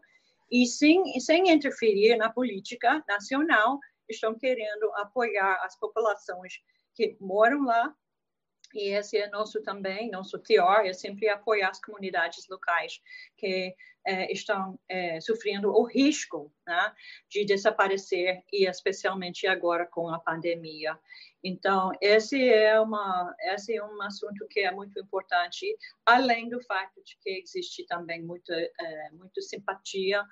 [0.49, 3.79] e sem, sem interferir na política nacional
[4.09, 6.53] estão querendo apoiar as populações
[6.93, 7.93] que moram lá
[8.73, 13.01] e esse é nosso também, nosso teor, é sempre apoiar as comunidades locais
[13.37, 16.93] que é, estão é, sofrendo o risco né,
[17.29, 20.97] de desaparecer, e especialmente agora com a pandemia.
[21.43, 25.65] Então, esse é, uma, esse é um assunto que é muito importante,
[26.05, 30.23] além do fato de que existe também muita, é, muita simpatia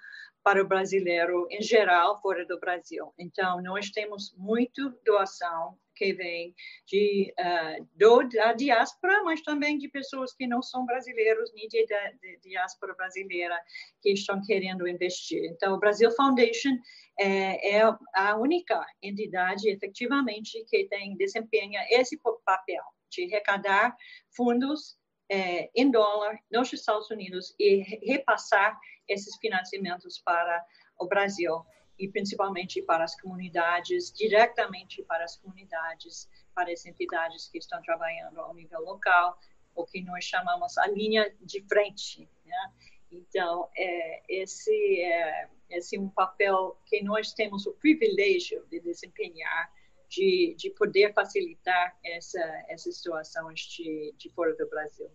[0.44, 3.14] para o brasileiro em geral fora do Brasil.
[3.18, 6.56] Então, nós temos muito doação que vem
[6.88, 11.86] de, uh, do, da diáspora, mas também de pessoas que não são brasileiros, nem de,
[11.86, 13.60] de, de, diáspora brasileira,
[14.02, 15.44] que estão querendo investir.
[15.44, 16.72] Então, o Brasil Foundation
[17.20, 17.82] é, é
[18.16, 23.94] a única entidade, efetivamente, que tem desempenha esse papel de arrecadar
[24.34, 24.98] fundos
[25.30, 30.64] é, em dólar nos Estados Unidos e repassar esses financiamentos para
[30.98, 31.62] o Brasil
[32.00, 38.40] e principalmente para as comunidades, diretamente para as comunidades, para as entidades que estão trabalhando
[38.40, 39.38] ao nível local,
[39.76, 42.28] o que nós chamamos a linha de frente.
[42.46, 42.74] Né?
[43.12, 49.72] Então, é, esse, é, esse é um papel que nós temos o privilégio de desempenhar,
[50.08, 52.40] de, de poder facilitar essa,
[52.70, 55.10] essas situações de, de fora do Brasil.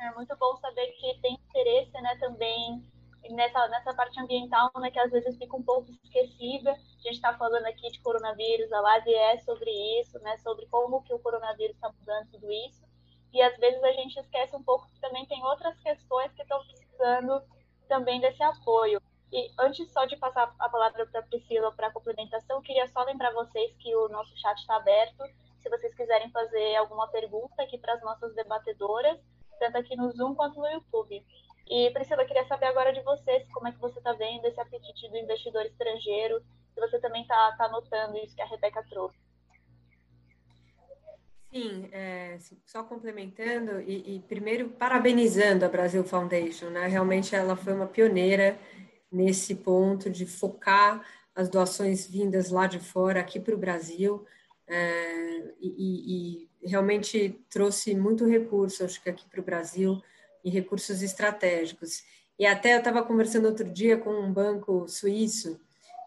[0.00, 2.84] É muito bom saber que tem interesse né, também
[3.32, 6.72] nessa, nessa parte ambiental, né, que às vezes fica um pouco esquecida.
[6.72, 9.70] A gente está falando aqui de coronavírus, a live é sobre
[10.00, 12.86] isso, né, sobre como que o coronavírus está mudando tudo isso.
[13.32, 16.58] E às vezes a gente esquece um pouco que também tem outras questões que estão
[16.66, 17.42] precisando
[17.88, 19.00] também desse apoio.
[19.30, 23.02] E antes só de passar a palavra para a Priscila para a complementação, queria só
[23.04, 25.22] lembrar vocês que o nosso chat está aberto.
[25.60, 29.20] Se vocês quiserem fazer alguma pergunta aqui para as nossas debatedoras,
[29.58, 31.24] tanto aqui no Zoom quanto no YouTube.
[31.70, 35.08] E, Priscila, queria saber agora de vocês, como é que você está vendo esse apetite
[35.10, 36.40] do investidor estrangeiro,
[36.74, 39.18] se você também está tá notando isso que a Rebeca trouxe.
[41.52, 46.86] Sim, é, só complementando e, e, primeiro parabenizando a Brasil Foundation, né?
[46.86, 48.58] Realmente ela foi uma pioneira
[49.10, 51.02] nesse ponto de focar
[51.34, 54.26] as doações vindas lá de fora aqui para o Brasil
[54.66, 60.02] é, e, e, realmente trouxe muito recurso, acho que aqui para o Brasil
[60.48, 62.02] e recursos estratégicos.
[62.38, 65.60] E até eu estava conversando outro dia com um banco suíço,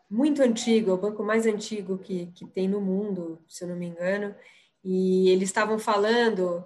[0.09, 3.77] muito antigo, é o banco mais antigo que, que tem no mundo, se eu não
[3.77, 4.35] me engano,
[4.83, 6.65] e eles estavam falando,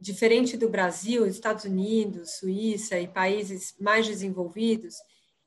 [0.00, 4.96] diferente do Brasil, Estados Unidos, Suíça e países mais desenvolvidos,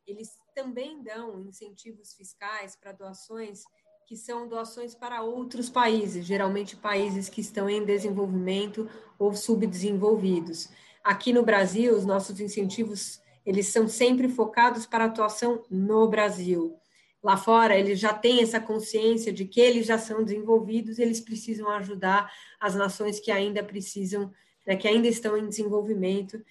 [0.05, 3.63] eles também dão incentivos fiscais para doações
[4.05, 8.87] que são doações para outros países, geralmente países que estão em desenvolvimento
[9.17, 10.69] ou subdesenvolvidos.
[11.03, 16.79] Aqui no Brasil, os nossos incentivos, eles são sempre focados para atuação no Brasil.
[17.21, 21.69] Lá fora, eles já têm essa consciência de que eles já são desenvolvidos, eles precisam
[21.69, 24.31] ajudar as nações que ainda precisam,
[24.65, 26.41] né, que ainda estão em desenvolvimento.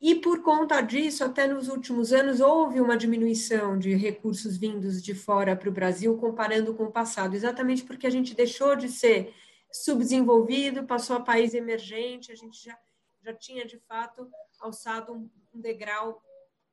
[0.00, 5.12] E por conta disso, até nos últimos anos, houve uma diminuição de recursos vindos de
[5.12, 9.34] fora para o Brasil, comparando com o passado, exatamente porque a gente deixou de ser
[9.72, 12.78] subdesenvolvido, passou a país emergente, a gente já
[13.22, 16.22] já tinha de fato alçado um, degrau,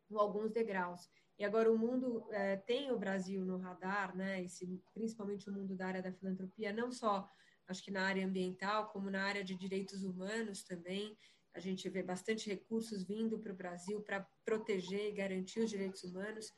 [0.10, 1.10] ou alguns degraus.
[1.38, 4.44] E agora o mundo é, tem o Brasil no radar, né?
[4.44, 7.28] Esse, principalmente o mundo da área da filantropia, não só
[7.68, 11.18] acho que na área ambiental, como na área de direitos humanos também.
[11.54, 16.04] A gente vê bastante recursos vindo para o Brasil para proteger e garantir os direitos
[16.04, 16.54] humanos.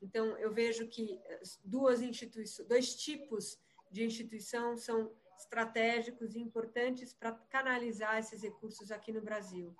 [0.00, 1.20] Então, eu vejo que
[1.64, 3.58] duas instituições, dois tipos
[3.90, 9.76] de instituição são estratégicos e importantes para canalizar esses recursos aqui no Brasil.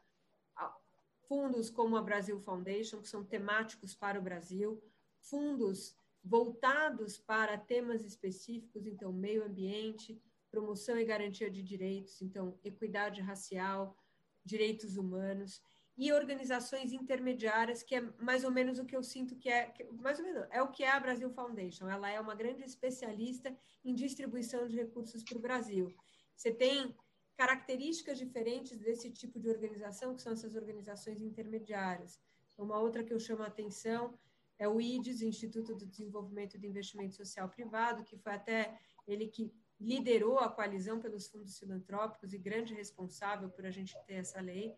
[1.28, 4.80] Fundos como a Brasil Foundation, que são temáticos para o Brasil,
[5.20, 13.20] fundos voltados para temas específicos, então, meio ambiente, promoção e garantia de direitos, então, equidade
[13.20, 13.96] racial,
[14.44, 15.62] direitos humanos,
[15.97, 19.84] e organizações intermediárias, que é mais ou menos o que eu sinto que é, que,
[19.84, 21.88] mais ou menos, é o que é a Brasil Foundation.
[21.88, 25.88] Ela é uma grande especialista em distribuição de recursos para o Brasil.
[26.36, 26.94] Você tem
[27.34, 32.20] características diferentes desse tipo de organização, que são essas organizações intermediárias.
[32.59, 34.18] Uma outra que eu chamo a atenção
[34.59, 39.53] é o IDES, Instituto do Desenvolvimento de Investimento Social Privado, que foi até ele que
[39.78, 44.74] liderou a coalizão pelos fundos filantrópicos e grande responsável por a gente ter essa lei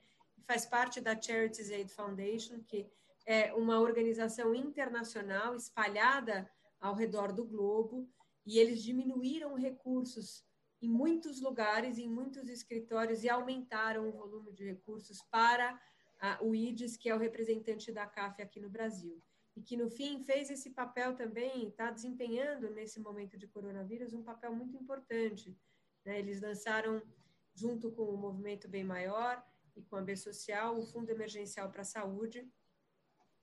[0.47, 2.91] faz parte da Charities Aid Foundation, que
[3.27, 8.09] é uma organização internacional espalhada ao redor do globo,
[8.47, 10.47] e eles diminuíram recursos
[10.81, 15.79] em muitos lugares, em muitos escritórios, e aumentaram o volume de recursos para
[16.21, 19.21] a, o IDES, que é o representante da CAF aqui no Brasil.
[19.57, 24.23] E que, no fim, fez esse papel também, está desempenhando, nesse momento de coronavírus, um
[24.23, 25.57] papel muito importante.
[26.05, 26.19] Né?
[26.21, 27.03] Eles lançaram,
[27.55, 29.45] junto com o Movimento Bem Maior,
[29.79, 32.47] e com a B Social, o Fundo Emergencial para a Saúde,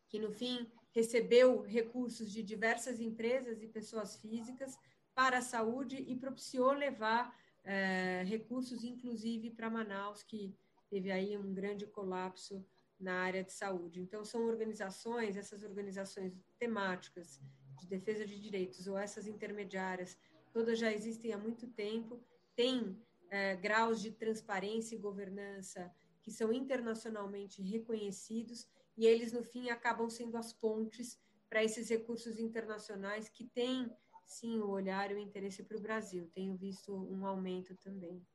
[0.07, 4.77] que no fim recebeu recursos de diversas empresas e pessoas físicas
[5.13, 10.55] para a saúde e propiciou levar é, recursos, inclusive para Manaus, que
[10.89, 12.65] teve aí um grande colapso
[12.99, 14.01] na área de saúde.
[14.01, 17.41] Então, são organizações, essas organizações temáticas
[17.79, 20.17] de defesa de direitos ou essas intermediárias,
[20.53, 22.23] todas já existem há muito tempo,
[22.55, 22.97] têm
[23.29, 25.93] é, graus de transparência e governança
[26.25, 28.67] que são internacionalmente reconhecidos
[28.97, 33.95] e eles, no fim, acabam sendo as pontes para esses recursos internacionais que têm,
[34.25, 36.27] sim, o olhar e o interesse para o Brasil.
[36.33, 38.25] Tenho visto um aumento também.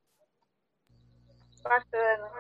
[1.65, 2.31] Bacana.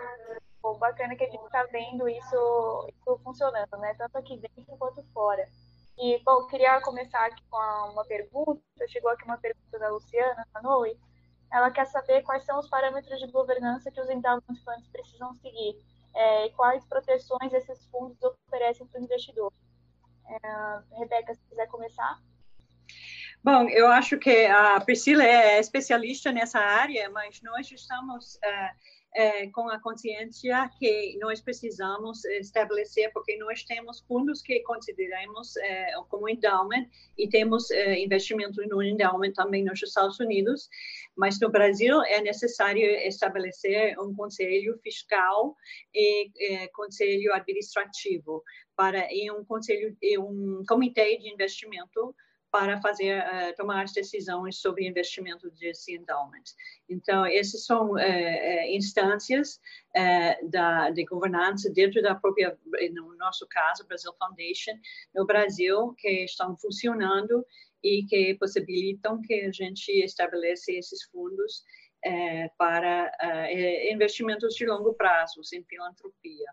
[0.62, 3.92] Bom, bacana que a gente está vendo isso, isso funcionando, né?
[3.94, 5.50] Tanto aqui dentro quanto fora.
[5.98, 8.62] E, bom, queria começar aqui com uma pergunta.
[8.86, 10.96] Chegou aqui uma pergunta da Luciana Sanoi
[11.52, 15.76] ela quer saber quais são os parâmetros de governança que os endowment funds precisam seguir
[16.14, 19.52] é, e quais proteções esses fundos oferecem para o investidor.
[20.26, 22.20] É, Rebeca, se quiser começar.
[23.42, 29.48] Bom, eu acho que a Priscila é especialista nessa área, mas nós estamos uh, é,
[29.48, 36.28] com a consciência que nós precisamos estabelecer, porque nós temos fundos que consideramos é, como
[36.28, 36.86] endowment
[37.18, 40.68] e temos é, investimento no endowment também nos Estados Unidos,
[41.16, 45.56] mas no Brasil é necessário estabelecer um conselho fiscal
[45.94, 48.42] e é, conselho administrativo
[48.76, 52.14] para e um conselho e um comitê de investimento
[52.50, 56.42] para fazer uh, tomar as decisões sobre investimento desse endowment.
[56.88, 59.60] Então, essas são uh, uh, instâncias
[60.50, 62.56] da, de governança dentro da própria,
[62.92, 64.72] no nosso caso, Brasil Foundation,
[65.12, 67.44] no Brasil, que estão funcionando
[67.82, 71.64] e que possibilitam que a gente estabeleça esses fundos
[72.56, 73.12] para
[73.90, 76.46] investimentos de longo prazo, em filantropia.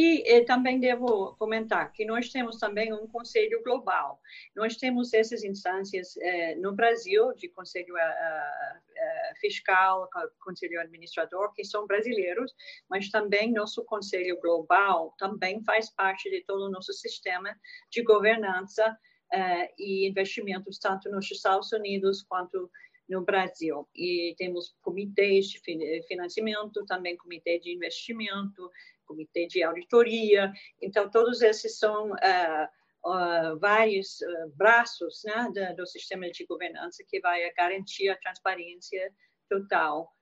[0.00, 4.22] E, e, também devo comentar que nós temos também um conselho global.
[4.54, 11.84] Nós temos essas instâncias eh, no Brasil, de conselho uh, fiscal, conselho administrador, que são
[11.84, 12.54] brasileiros,
[12.88, 17.52] mas também nosso conselho global também faz parte de todo o nosso sistema
[17.90, 18.96] de governança
[19.34, 22.70] uh, e investimentos, tanto nos Estados Unidos quanto
[23.08, 23.88] no Brasil.
[23.96, 25.60] E temos comitês de
[26.06, 28.70] financiamento, também comitê de investimento,
[29.08, 30.52] comitê de auditoria.
[30.80, 32.68] Então, todos esses são uh,
[33.04, 39.12] uh, vários uh, braços né, do, do, sistema de governança que vai garantir a transparência
[39.48, 40.14] total,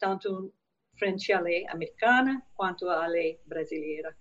[0.00, 0.52] tanto
[0.98, 4.14] frente à lei americana quanto à lei brasileira.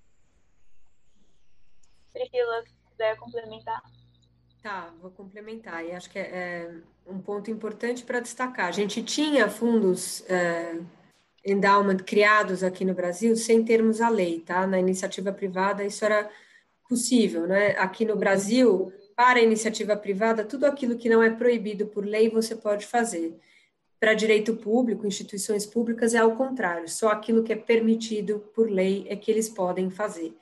[2.14, 3.82] Priscila, se quiser complementar.
[4.61, 5.84] Tá, vou complementar.
[5.84, 8.68] E acho que é, é um ponto importante para destacar.
[8.68, 10.80] A gente tinha fundos é,
[11.45, 14.65] endowment criados aqui no Brasil sem termos a lei, tá?
[14.65, 16.29] Na iniciativa privada isso era
[16.87, 17.71] possível, né?
[17.77, 22.29] Aqui no Brasil, para a iniciativa privada, tudo aquilo que não é proibido por lei
[22.29, 23.37] você pode fazer.
[23.99, 29.05] Para direito público, instituições públicas é ao contrário, só aquilo que é permitido por lei
[29.07, 30.35] é que eles podem fazer.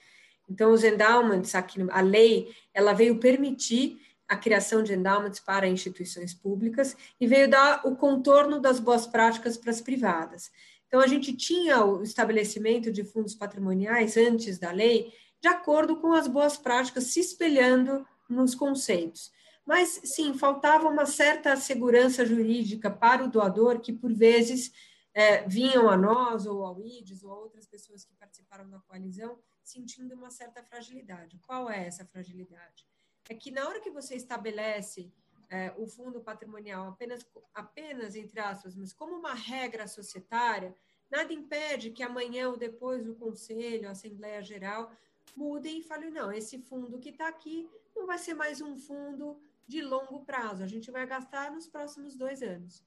[0.49, 6.33] Então, os endowments, aqui, a lei, ela veio permitir a criação de endowments para instituições
[6.33, 10.51] públicas e veio dar o contorno das boas práticas para as privadas.
[10.91, 16.11] Então, a gente tinha o estabelecimento de fundos patrimoniais antes da lei, de acordo com
[16.11, 19.31] as boas práticas, se espelhando nos conceitos.
[19.65, 24.73] Mas, sim, faltava uma certa segurança jurídica para o doador, que por vezes
[25.13, 29.39] é, vinham a nós, ou ao IDES, ou a outras pessoas que participaram da coalizão,
[29.63, 31.39] sentindo uma certa fragilidade.
[31.47, 32.85] Qual é essa fragilidade?
[33.29, 35.09] É que na hora que você estabelece
[35.51, 40.73] é, o fundo patrimonial apenas, apenas, entre aspas, mas como uma regra societária,
[41.09, 44.89] nada impede que amanhã ou depois o Conselho, a Assembleia Geral,
[45.35, 49.41] mudem e falem, não, esse fundo que está aqui não vai ser mais um fundo
[49.67, 52.85] de longo prazo, a gente vai gastar nos próximos dois anos.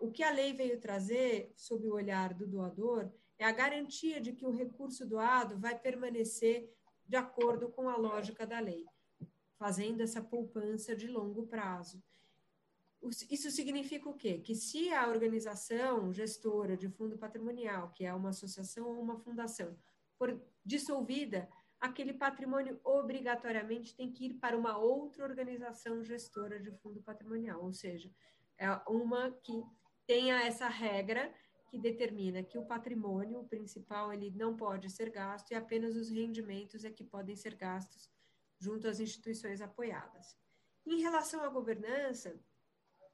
[0.00, 4.32] O que a lei veio trazer, sob o olhar do doador, é a garantia de
[4.32, 6.74] que o recurso doado vai permanecer
[7.06, 8.84] de acordo com a lógica da lei
[9.64, 12.04] fazendo essa poupança de longo prazo.
[13.30, 14.38] Isso significa o quê?
[14.38, 19.74] Que se a organização gestora de fundo patrimonial, que é uma associação ou uma fundação,
[20.18, 21.48] for dissolvida,
[21.80, 27.72] aquele patrimônio obrigatoriamente tem que ir para uma outra organização gestora de fundo patrimonial, ou
[27.72, 28.10] seja,
[28.58, 29.64] é uma que
[30.06, 31.32] tenha essa regra
[31.70, 36.84] que determina que o patrimônio principal ele não pode ser gasto e apenas os rendimentos
[36.84, 38.12] é que podem ser gastos
[38.64, 40.36] junto às instituições apoiadas.
[40.86, 42.40] Em relação à governança,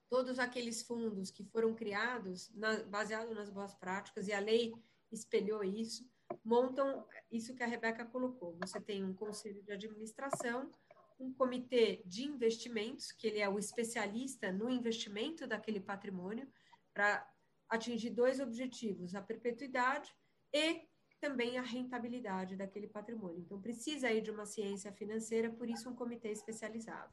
[0.09, 4.73] todos aqueles fundos que foram criados na, baseado nas boas práticas, e a lei
[5.11, 6.09] espelhou isso,
[6.45, 8.57] montam isso que a Rebeca colocou.
[8.61, 10.71] Você tem um conselho de administração,
[11.19, 16.49] um comitê de investimentos, que ele é o especialista no investimento daquele patrimônio,
[16.95, 17.29] para
[17.69, 20.15] atingir dois objetivos: a perpetuidade
[20.53, 20.89] e
[21.21, 23.41] também a rentabilidade daquele patrimônio.
[23.41, 27.13] Então, precisa aí de uma ciência financeira, por isso um comitê especializado.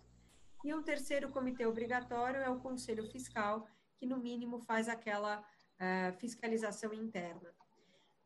[0.63, 6.17] E um terceiro comitê obrigatório é o Conselho Fiscal, que no mínimo faz aquela uh,
[6.17, 7.53] fiscalização interna.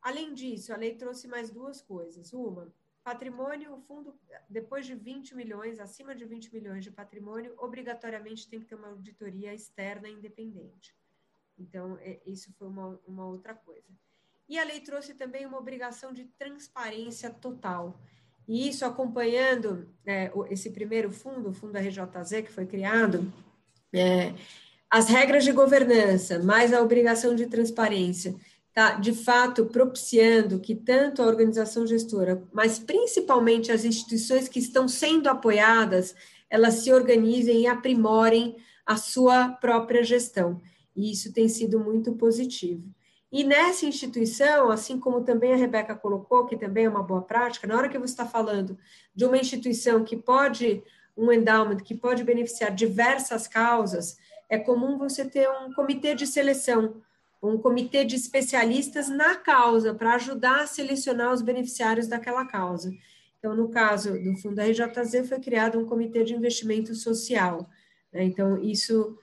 [0.02, 2.32] Além disso, a lei trouxe mais duas coisas.
[2.32, 2.74] Uma,
[3.04, 4.18] patrimônio, o fundo,
[4.50, 8.90] depois de 20 milhões, acima de 20 milhões de patrimônio, obrigatoriamente tem que ter uma
[8.90, 10.96] auditoria externa independente.
[11.58, 13.92] Então, é, isso foi uma, uma outra coisa.
[14.52, 17.98] E a lei trouxe também uma obrigação de transparência total.
[18.46, 23.32] E isso acompanhando é, esse primeiro fundo, o Fundo RJZ, que foi criado,
[23.94, 24.34] é,
[24.90, 28.36] as regras de governança, mais a obrigação de transparência,
[28.68, 34.86] está de fato propiciando que tanto a organização gestora, mas principalmente as instituições que estão
[34.86, 36.14] sendo apoiadas,
[36.50, 40.62] elas se organizem e aprimorem a sua própria gestão.
[40.94, 42.84] E isso tem sido muito positivo.
[43.32, 47.66] E nessa instituição, assim como também a Rebeca colocou, que também é uma boa prática,
[47.66, 48.78] na hora que você está falando
[49.16, 50.84] de uma instituição que pode,
[51.16, 54.18] um endowment, que pode beneficiar diversas causas,
[54.50, 57.02] é comum você ter um comitê de seleção,
[57.42, 62.94] um comitê de especialistas na causa, para ajudar a selecionar os beneficiários daquela causa.
[63.40, 67.68] Então, no caso do Fundo RJZ, foi criado um comitê de investimento social.
[68.14, 68.24] Né?
[68.26, 69.18] Então, isso,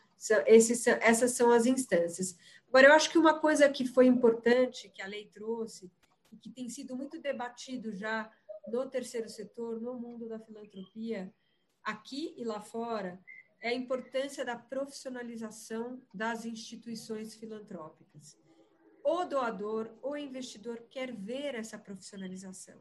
[0.46, 2.36] esses, essas são as instâncias.
[2.68, 5.90] Agora, eu acho que uma coisa que foi importante que a lei trouxe
[6.30, 8.30] e que tem sido muito debatido já
[8.68, 11.32] no terceiro setor, no mundo da filantropia,
[11.82, 13.18] aqui e lá fora,
[13.60, 18.38] é a importância da profissionalização das instituições filantrópicas.
[19.02, 22.78] O doador, o investidor quer ver essa profissionalização.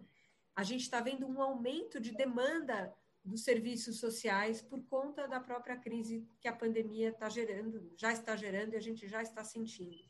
[0.54, 2.94] A gente está vendo um aumento de demanda
[3.28, 8.36] dos serviços sociais por conta da própria crise que a pandemia está gerando, já está
[8.36, 10.04] gerando e a gente já está sentindo.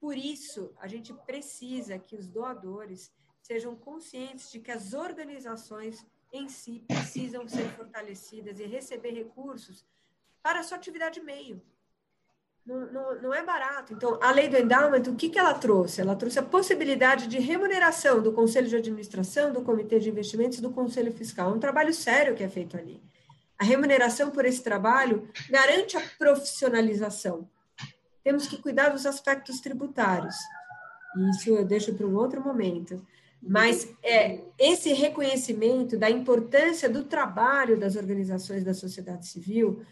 [0.00, 6.48] Por isso, a gente precisa que os doadores sejam conscientes de que as organizações em
[6.48, 9.86] si precisam ser fortalecidas e receber recursos
[10.42, 11.62] para a sua atividade meio,
[12.66, 13.92] não, não, é barato.
[13.94, 16.00] Então, a lei do endowment, o que, que ela trouxe?
[16.00, 20.70] Ela trouxe a possibilidade de remuneração do Conselho de Administração, do Comitê de Investimentos do
[20.70, 21.50] Conselho Fiscal.
[21.50, 23.00] É um trabalho sério que é feito ali.
[23.56, 27.48] A remuneração por esse trabalho garante a profissionalização.
[28.24, 30.34] Temos que cuidar dos aspectos tributários.
[31.30, 33.00] Isso eu deixo para um outro momento.
[33.40, 39.84] Mas é, esse reconhecimento da importância do trabalho das organizações da sociedade civil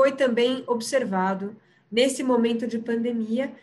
[0.00, 1.54] foi também observado
[1.92, 3.54] nesse momento de pandemia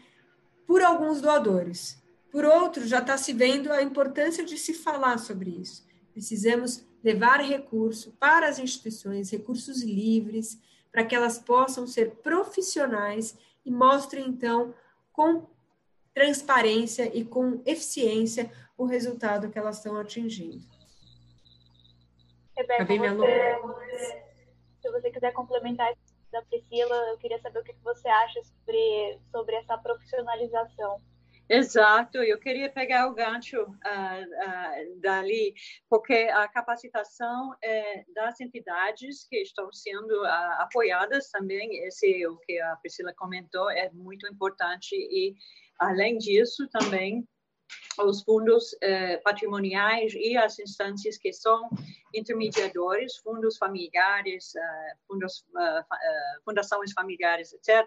[0.68, 2.00] por alguns doadores.
[2.32, 5.84] Por outros, já está se vendo a importância de se falar sobre isso.
[6.14, 10.62] Precisamos levar recurso para as instituições, recursos livres,
[10.92, 13.36] para que elas possam ser profissionais
[13.66, 14.76] e mostrem, então,
[15.12, 15.48] com
[16.14, 20.64] transparência e com eficiência o resultado que elas estão atingindo.
[22.56, 22.86] Rebeca,
[23.16, 24.24] você,
[24.84, 25.92] se você quiser complementar
[26.32, 31.02] da Priscila, eu queria saber o que você acha sobre, sobre essa profissionalização.
[31.50, 35.54] Exato, eu queria pegar o gancho uh, uh, dali,
[35.90, 42.36] porque a capacitação é, das entidades que estão sendo uh, apoiadas também, esse é o
[42.36, 45.36] que a Priscila comentou, é muito importante e,
[45.80, 47.26] além disso, também
[48.00, 51.70] os fundos eh, patrimoniais e as instâncias que são
[52.14, 57.86] intermediadores, fundos familiares, uh, fundos, uh, uh, fundações familiares, etc.,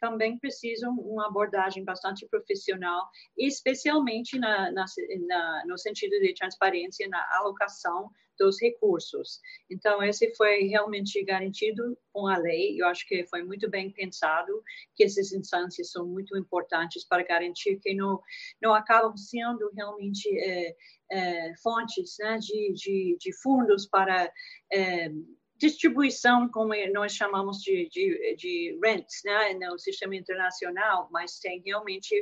[0.00, 4.84] também precisam uma abordagem bastante profissional, especialmente na, na,
[5.26, 8.10] na, no sentido de transparência na alocação
[8.42, 9.40] dos recursos.
[9.70, 12.80] Então, esse foi realmente garantido com a lei.
[12.80, 14.62] Eu acho que foi muito bem pensado,
[14.96, 18.20] que essas instâncias são muito importantes para garantir que não,
[18.60, 20.74] não acabam sendo realmente é,
[21.12, 24.32] é, fontes né, de, de, de, fundos para
[24.72, 25.08] é,
[25.56, 32.12] distribuição, como nós chamamos de, de, de rents, né, no sistema internacional, mas tem realmente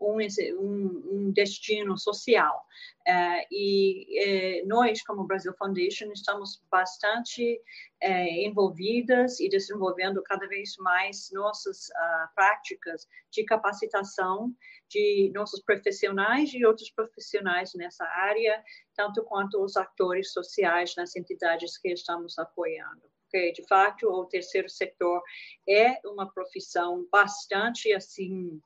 [0.00, 2.64] um, um, destino social.
[3.06, 7.60] Uh, e uh, nós, como Brasil Foundation, estamos bastante
[8.02, 14.54] uh, envolvidas e desenvolvendo cada vez mais nossas ah, práticas de capacitação
[14.88, 18.62] de nossos profissionais e outros profissionais nessa área,
[18.94, 24.68] tanto quanto os atores sociais nas entidades que estamos apoiando porque de fato o terceiro
[24.68, 25.22] setor
[25.68, 28.60] é uma profissão bastante assim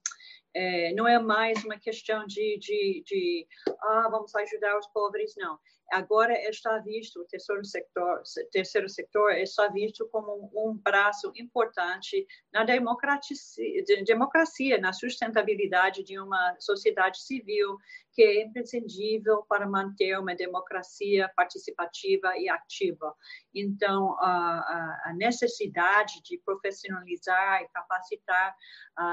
[0.55, 3.46] é, não é mais uma questão de, de, de,
[3.82, 5.59] ah, vamos ajudar os pobres, não.
[5.91, 12.64] Agora está visto, o terceiro setor, terceiro setor está visto como um braço importante na
[12.64, 17.78] democracia, na sustentabilidade de uma sociedade civil
[18.12, 23.14] que é imprescindível para manter uma democracia participativa e ativa.
[23.53, 28.55] Então, a, a necessidade de profissionalizar e capacitar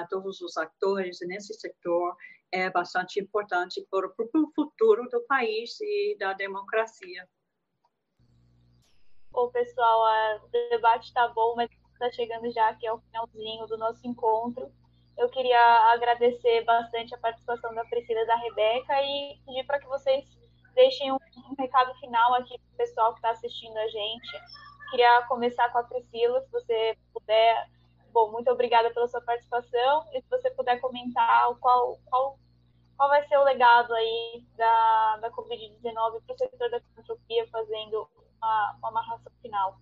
[0.10, 2.16] todos os atores nesse setor
[2.52, 7.28] é bastante importante para, o futuro do país e da democracia.
[9.34, 14.06] Ô, pessoal, o debate está bom, mas está chegando já aqui ao finalzinho do nosso
[14.06, 14.70] encontro.
[15.18, 19.88] Eu queria agradecer bastante a participação da Priscila e da Rebeca e pedir para que
[19.88, 20.26] vocês
[20.74, 21.18] deixem um,
[21.50, 24.42] um recado final aqui para o pessoal que está assistindo a gente.
[24.90, 27.70] Queria começar com a Priscila, se você puder
[28.14, 32.38] Bom, muito obrigada pela sua participação e se você puder comentar qual, qual,
[33.02, 38.08] qual vai ser o legado aí da, da Covid-19 para o setor da filantropia, fazendo
[38.38, 39.82] uma, uma amarração final.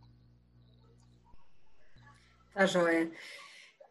[2.54, 3.12] Tá, joia.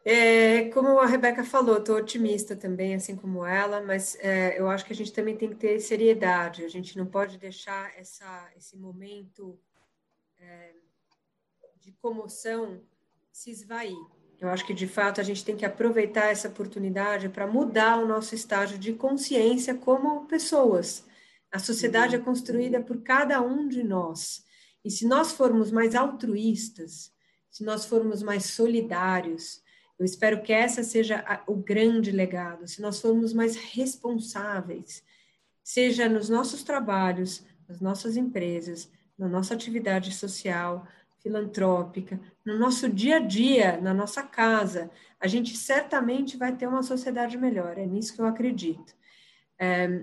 [0.02, 4.86] É, como a Rebeca falou, estou otimista também, assim como ela, mas é, eu acho
[4.86, 8.78] que a gente também tem que ter seriedade, a gente não pode deixar essa, esse
[8.78, 9.60] momento
[10.38, 10.72] é,
[11.76, 12.82] de comoção
[13.30, 13.94] se esvair.
[14.40, 18.06] Eu acho que, de fato, a gente tem que aproveitar essa oportunidade para mudar o
[18.06, 21.04] nosso estágio de consciência como pessoas.
[21.50, 24.44] A sociedade é construída por cada um de nós.
[24.84, 27.12] E se nós formos mais altruístas,
[27.50, 29.60] se nós formos mais solidários,
[29.98, 32.68] eu espero que essa seja a, o grande legado.
[32.68, 35.02] Se nós formos mais responsáveis,
[35.64, 40.86] seja nos nossos trabalhos, nas nossas empresas, na nossa atividade social,
[41.22, 44.90] filantrópica, no nosso dia a dia, na nossa casa,
[45.20, 47.76] a gente certamente vai ter uma sociedade melhor.
[47.76, 48.94] É nisso que eu acredito.
[49.58, 50.02] É,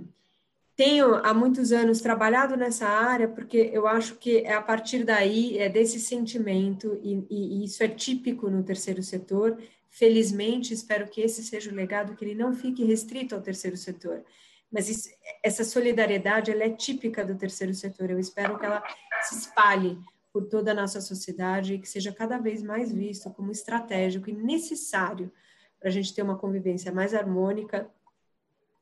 [0.76, 5.58] tenho há muitos anos trabalhado nessa área porque eu acho que é a partir daí,
[5.58, 9.58] é desse sentimento, e, e, e isso é típico no terceiro setor.
[9.90, 14.26] Felizmente, espero que esse seja o legado, que ele não fique restrito ao terceiro setor.
[14.70, 15.10] Mas isso,
[15.42, 18.12] essa solidariedade, ela é típica do terceiro setor.
[18.12, 18.84] Eu espero que ela
[19.22, 19.98] se espalhe
[20.36, 24.34] por toda a nossa sociedade e que seja cada vez mais visto como estratégico e
[24.34, 25.32] necessário
[25.80, 27.90] para a gente ter uma convivência mais harmônica,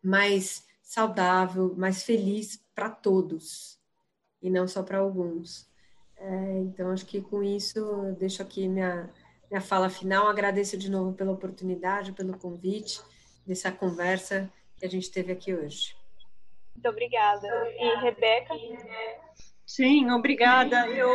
[0.01, 3.80] mais saudável, mais feliz para todos
[4.41, 5.70] e não só para alguns.
[6.18, 9.08] É, então, acho que com isso eu deixo aqui minha,
[9.47, 10.28] minha fala final.
[10.28, 12.99] Agradeço de novo pela oportunidade, pelo convite,
[13.45, 15.95] dessa conversa que a gente teve aqui hoje.
[16.74, 17.47] Muito obrigada.
[17.78, 18.56] E Rebeca?
[19.66, 20.88] Sim, obrigada.
[20.88, 21.09] Eu,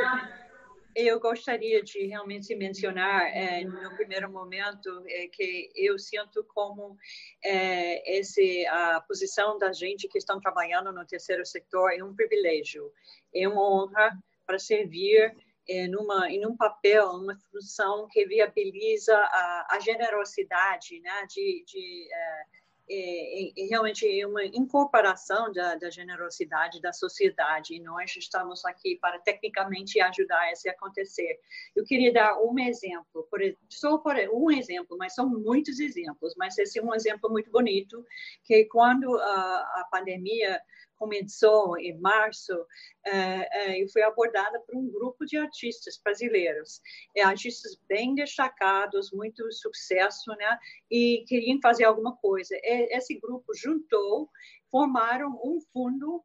[0.94, 6.96] eu gostaria de realmente mencionar, é, no primeiro momento, é, que eu sinto como
[7.44, 12.92] é, esse, a posição da gente que estão trabalhando no terceiro setor é um privilégio,
[13.34, 15.36] é uma honra para servir
[15.68, 22.09] é, numa, em um papel, uma função que viabiliza a, a generosidade né, de, de
[22.11, 22.42] é,
[22.91, 28.97] é, é, realmente é uma incorporação da, da, generosidade da sociedade e nós estamos aqui
[28.97, 31.39] para tecnicamente ajudar isso a acontecer.
[31.76, 36.57] Eu queria dar um exemplo, por, só por um exemplo, mas são muitos exemplos, mas
[36.59, 38.05] esse é um exemplo muito bonito,
[38.45, 40.61] que quando a, a pandemia
[40.99, 46.80] começou em março, uh, uh, eu fui abordada por um grupo de artistas brasileiros,
[47.16, 50.59] é, artistas bem destacados, muito sucesso, né?
[50.90, 52.55] E queriam fazer alguma coisa.
[52.62, 54.28] Esse grupo juntou,
[54.70, 56.22] formaram um fundo,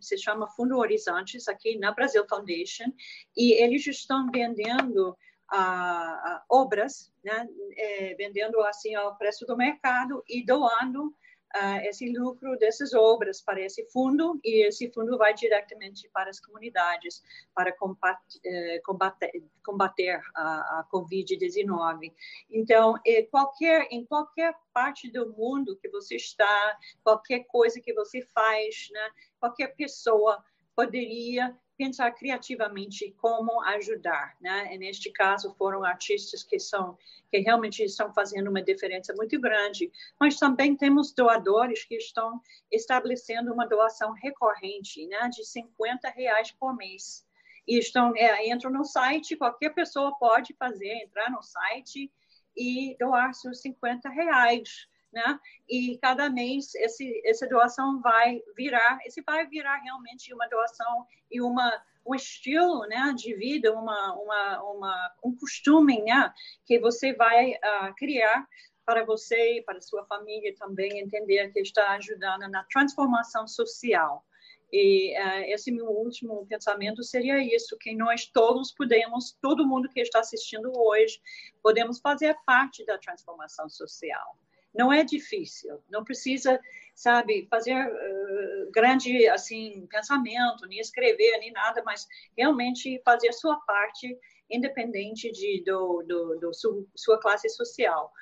[0.00, 2.92] se chama Fundo Horizontes, aqui na Brasil Foundation,
[3.36, 5.16] e eles estão vendendo
[5.52, 7.46] Uh, uh, obras, né,
[7.76, 11.14] é, vendendo assim ao preço do mercado e doando
[11.54, 16.40] uh, esse lucro dessas obras para esse fundo e esse fundo vai diretamente para as
[16.40, 17.22] comunidades
[17.54, 19.30] para combater, uh, combater,
[19.64, 22.12] combater a, a Covid-19.
[22.50, 28.22] Então, é, qualquer, em qualquer parte do mundo que você está, qualquer coisa que você
[28.22, 30.42] faz, né, qualquer pessoa
[30.74, 34.74] poderia pensar criativamente como ajudar, né?
[34.74, 36.96] E neste caso foram artistas que são
[37.30, 43.52] que realmente estão fazendo uma diferença muito grande, mas também temos doadores que estão estabelecendo
[43.52, 47.26] uma doação recorrente, né, de 50 reais por mês.
[47.66, 52.12] E estão é, entram no site, qualquer pessoa pode fazer, entrar no site
[52.56, 55.38] e doar seus 50 reais né?
[55.68, 61.40] E cada mês esse, essa doação vai virar, esse vai virar realmente uma doação e
[61.40, 66.32] uma um estilo, né, de vida, uma, uma, uma um costume, né,
[66.66, 68.46] que você vai uh, criar
[68.84, 74.22] para você e para sua família também entender que está ajudando na transformação social.
[74.70, 80.00] E uh, esse meu último pensamento seria isso, que nós todos podemos, todo mundo que
[80.00, 81.20] está assistindo hoje,
[81.62, 84.36] podemos fazer parte da transformação social.
[84.74, 86.60] Não é difícil, não precisa,
[86.94, 92.06] sabe, fazer uh, grande, assim, pensamento, nem escrever, nem nada, mas
[92.36, 94.18] realmente fazer a sua parte
[94.50, 98.12] independente de do, do, do su, sua classe social.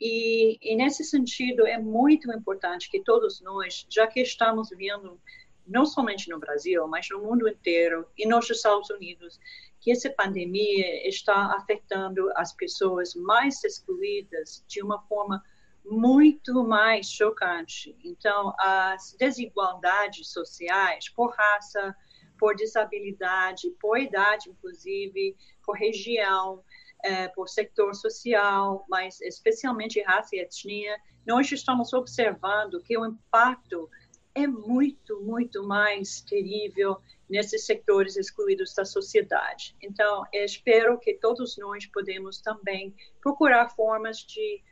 [0.00, 5.20] E, e, nesse sentido, é muito importante que todos nós, já que estamos vendo,
[5.66, 9.38] não somente no Brasil, mas no mundo inteiro e nos Estados Unidos,
[9.80, 15.42] que essa pandemia está afetando as pessoas mais excluídas de uma forma
[15.84, 17.96] muito mais chocante.
[18.04, 21.94] Então, as desigualdades sociais por raça,
[22.38, 26.62] por disabilidade, por idade, inclusive, por região,
[27.04, 33.88] eh, por sector social, mas especialmente raça e etnia, nós estamos observando que o impacto
[34.34, 36.96] é muito, muito mais terrível
[37.28, 39.76] nesses setores excluídos da sociedade.
[39.80, 44.62] Então, espero que todos nós podemos também procurar formas de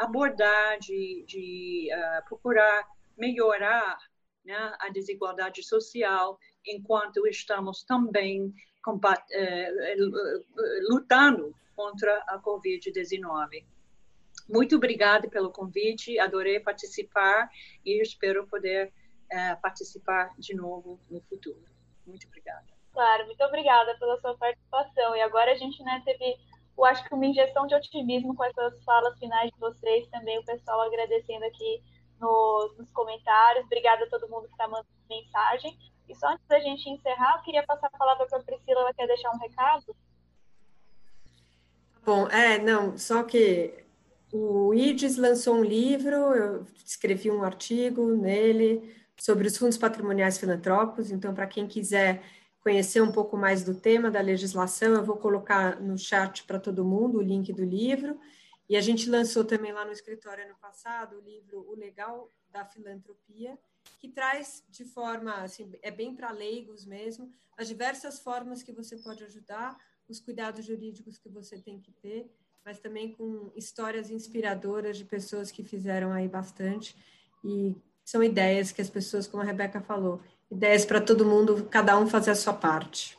[0.00, 3.98] abordar, de, de uh, procurar melhorar
[4.44, 13.64] né, a desigualdade social, enquanto estamos também combat, uh, lutando contra a Covid-19.
[14.48, 17.50] Muito obrigada pelo convite, adorei participar
[17.84, 18.92] e espero poder
[19.32, 21.62] uh, participar de novo no futuro.
[22.06, 22.66] Muito obrigada.
[22.92, 25.14] Claro, muito obrigada pela sua participação.
[25.14, 26.36] E agora a gente né, teve
[26.76, 30.44] eu acho que uma injeção de otimismo com essas falas finais de vocês, também o
[30.44, 31.82] pessoal agradecendo aqui
[32.20, 33.64] nos, nos comentários.
[33.66, 35.76] Obrigada a todo mundo que está mandando mensagem.
[36.08, 38.94] E só antes da gente encerrar, eu queria passar a palavra para a Priscila, ela
[38.94, 39.96] quer deixar um recado?
[42.04, 43.84] Bom, é, não, só que
[44.32, 51.10] o IDES lançou um livro, eu escrevi um artigo nele sobre os fundos patrimoniais filantrópicos,
[51.10, 52.22] então, para quem quiser
[52.60, 56.84] conhecer um pouco mais do tema da legislação, eu vou colocar no chat para todo
[56.84, 58.18] mundo o link do livro.
[58.68, 62.64] E a gente lançou também lá no escritório ano passado o livro O Legal da
[62.64, 63.58] Filantropia,
[63.98, 68.96] que traz de forma, assim, é bem para leigos mesmo, as diversas formas que você
[68.96, 69.76] pode ajudar,
[70.08, 72.30] os cuidados jurídicos que você tem que ter,
[72.64, 76.96] mas também com histórias inspiradoras de pessoas que fizeram aí bastante.
[77.44, 80.20] E são ideias que as pessoas, como a Rebeca falou,
[80.50, 83.18] ideias para todo mundo, cada um fazer a sua parte.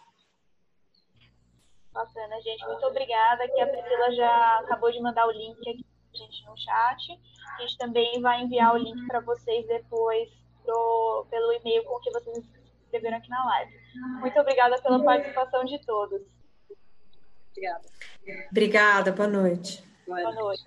[1.93, 2.65] Bacana, gente.
[2.65, 3.43] Muito obrigada.
[3.43, 7.19] Aqui a Priscila já acabou de mandar o link aqui pra gente no chat.
[7.57, 10.29] A gente também vai enviar o link para vocês depois
[10.63, 12.43] pro, pelo e-mail com que vocês
[12.83, 13.79] escreveram aqui na live.
[14.19, 16.21] Muito obrigada pela participação de todos.
[17.51, 17.85] Obrigada.
[18.49, 19.83] Obrigada, boa noite.
[20.07, 20.65] Boa noite.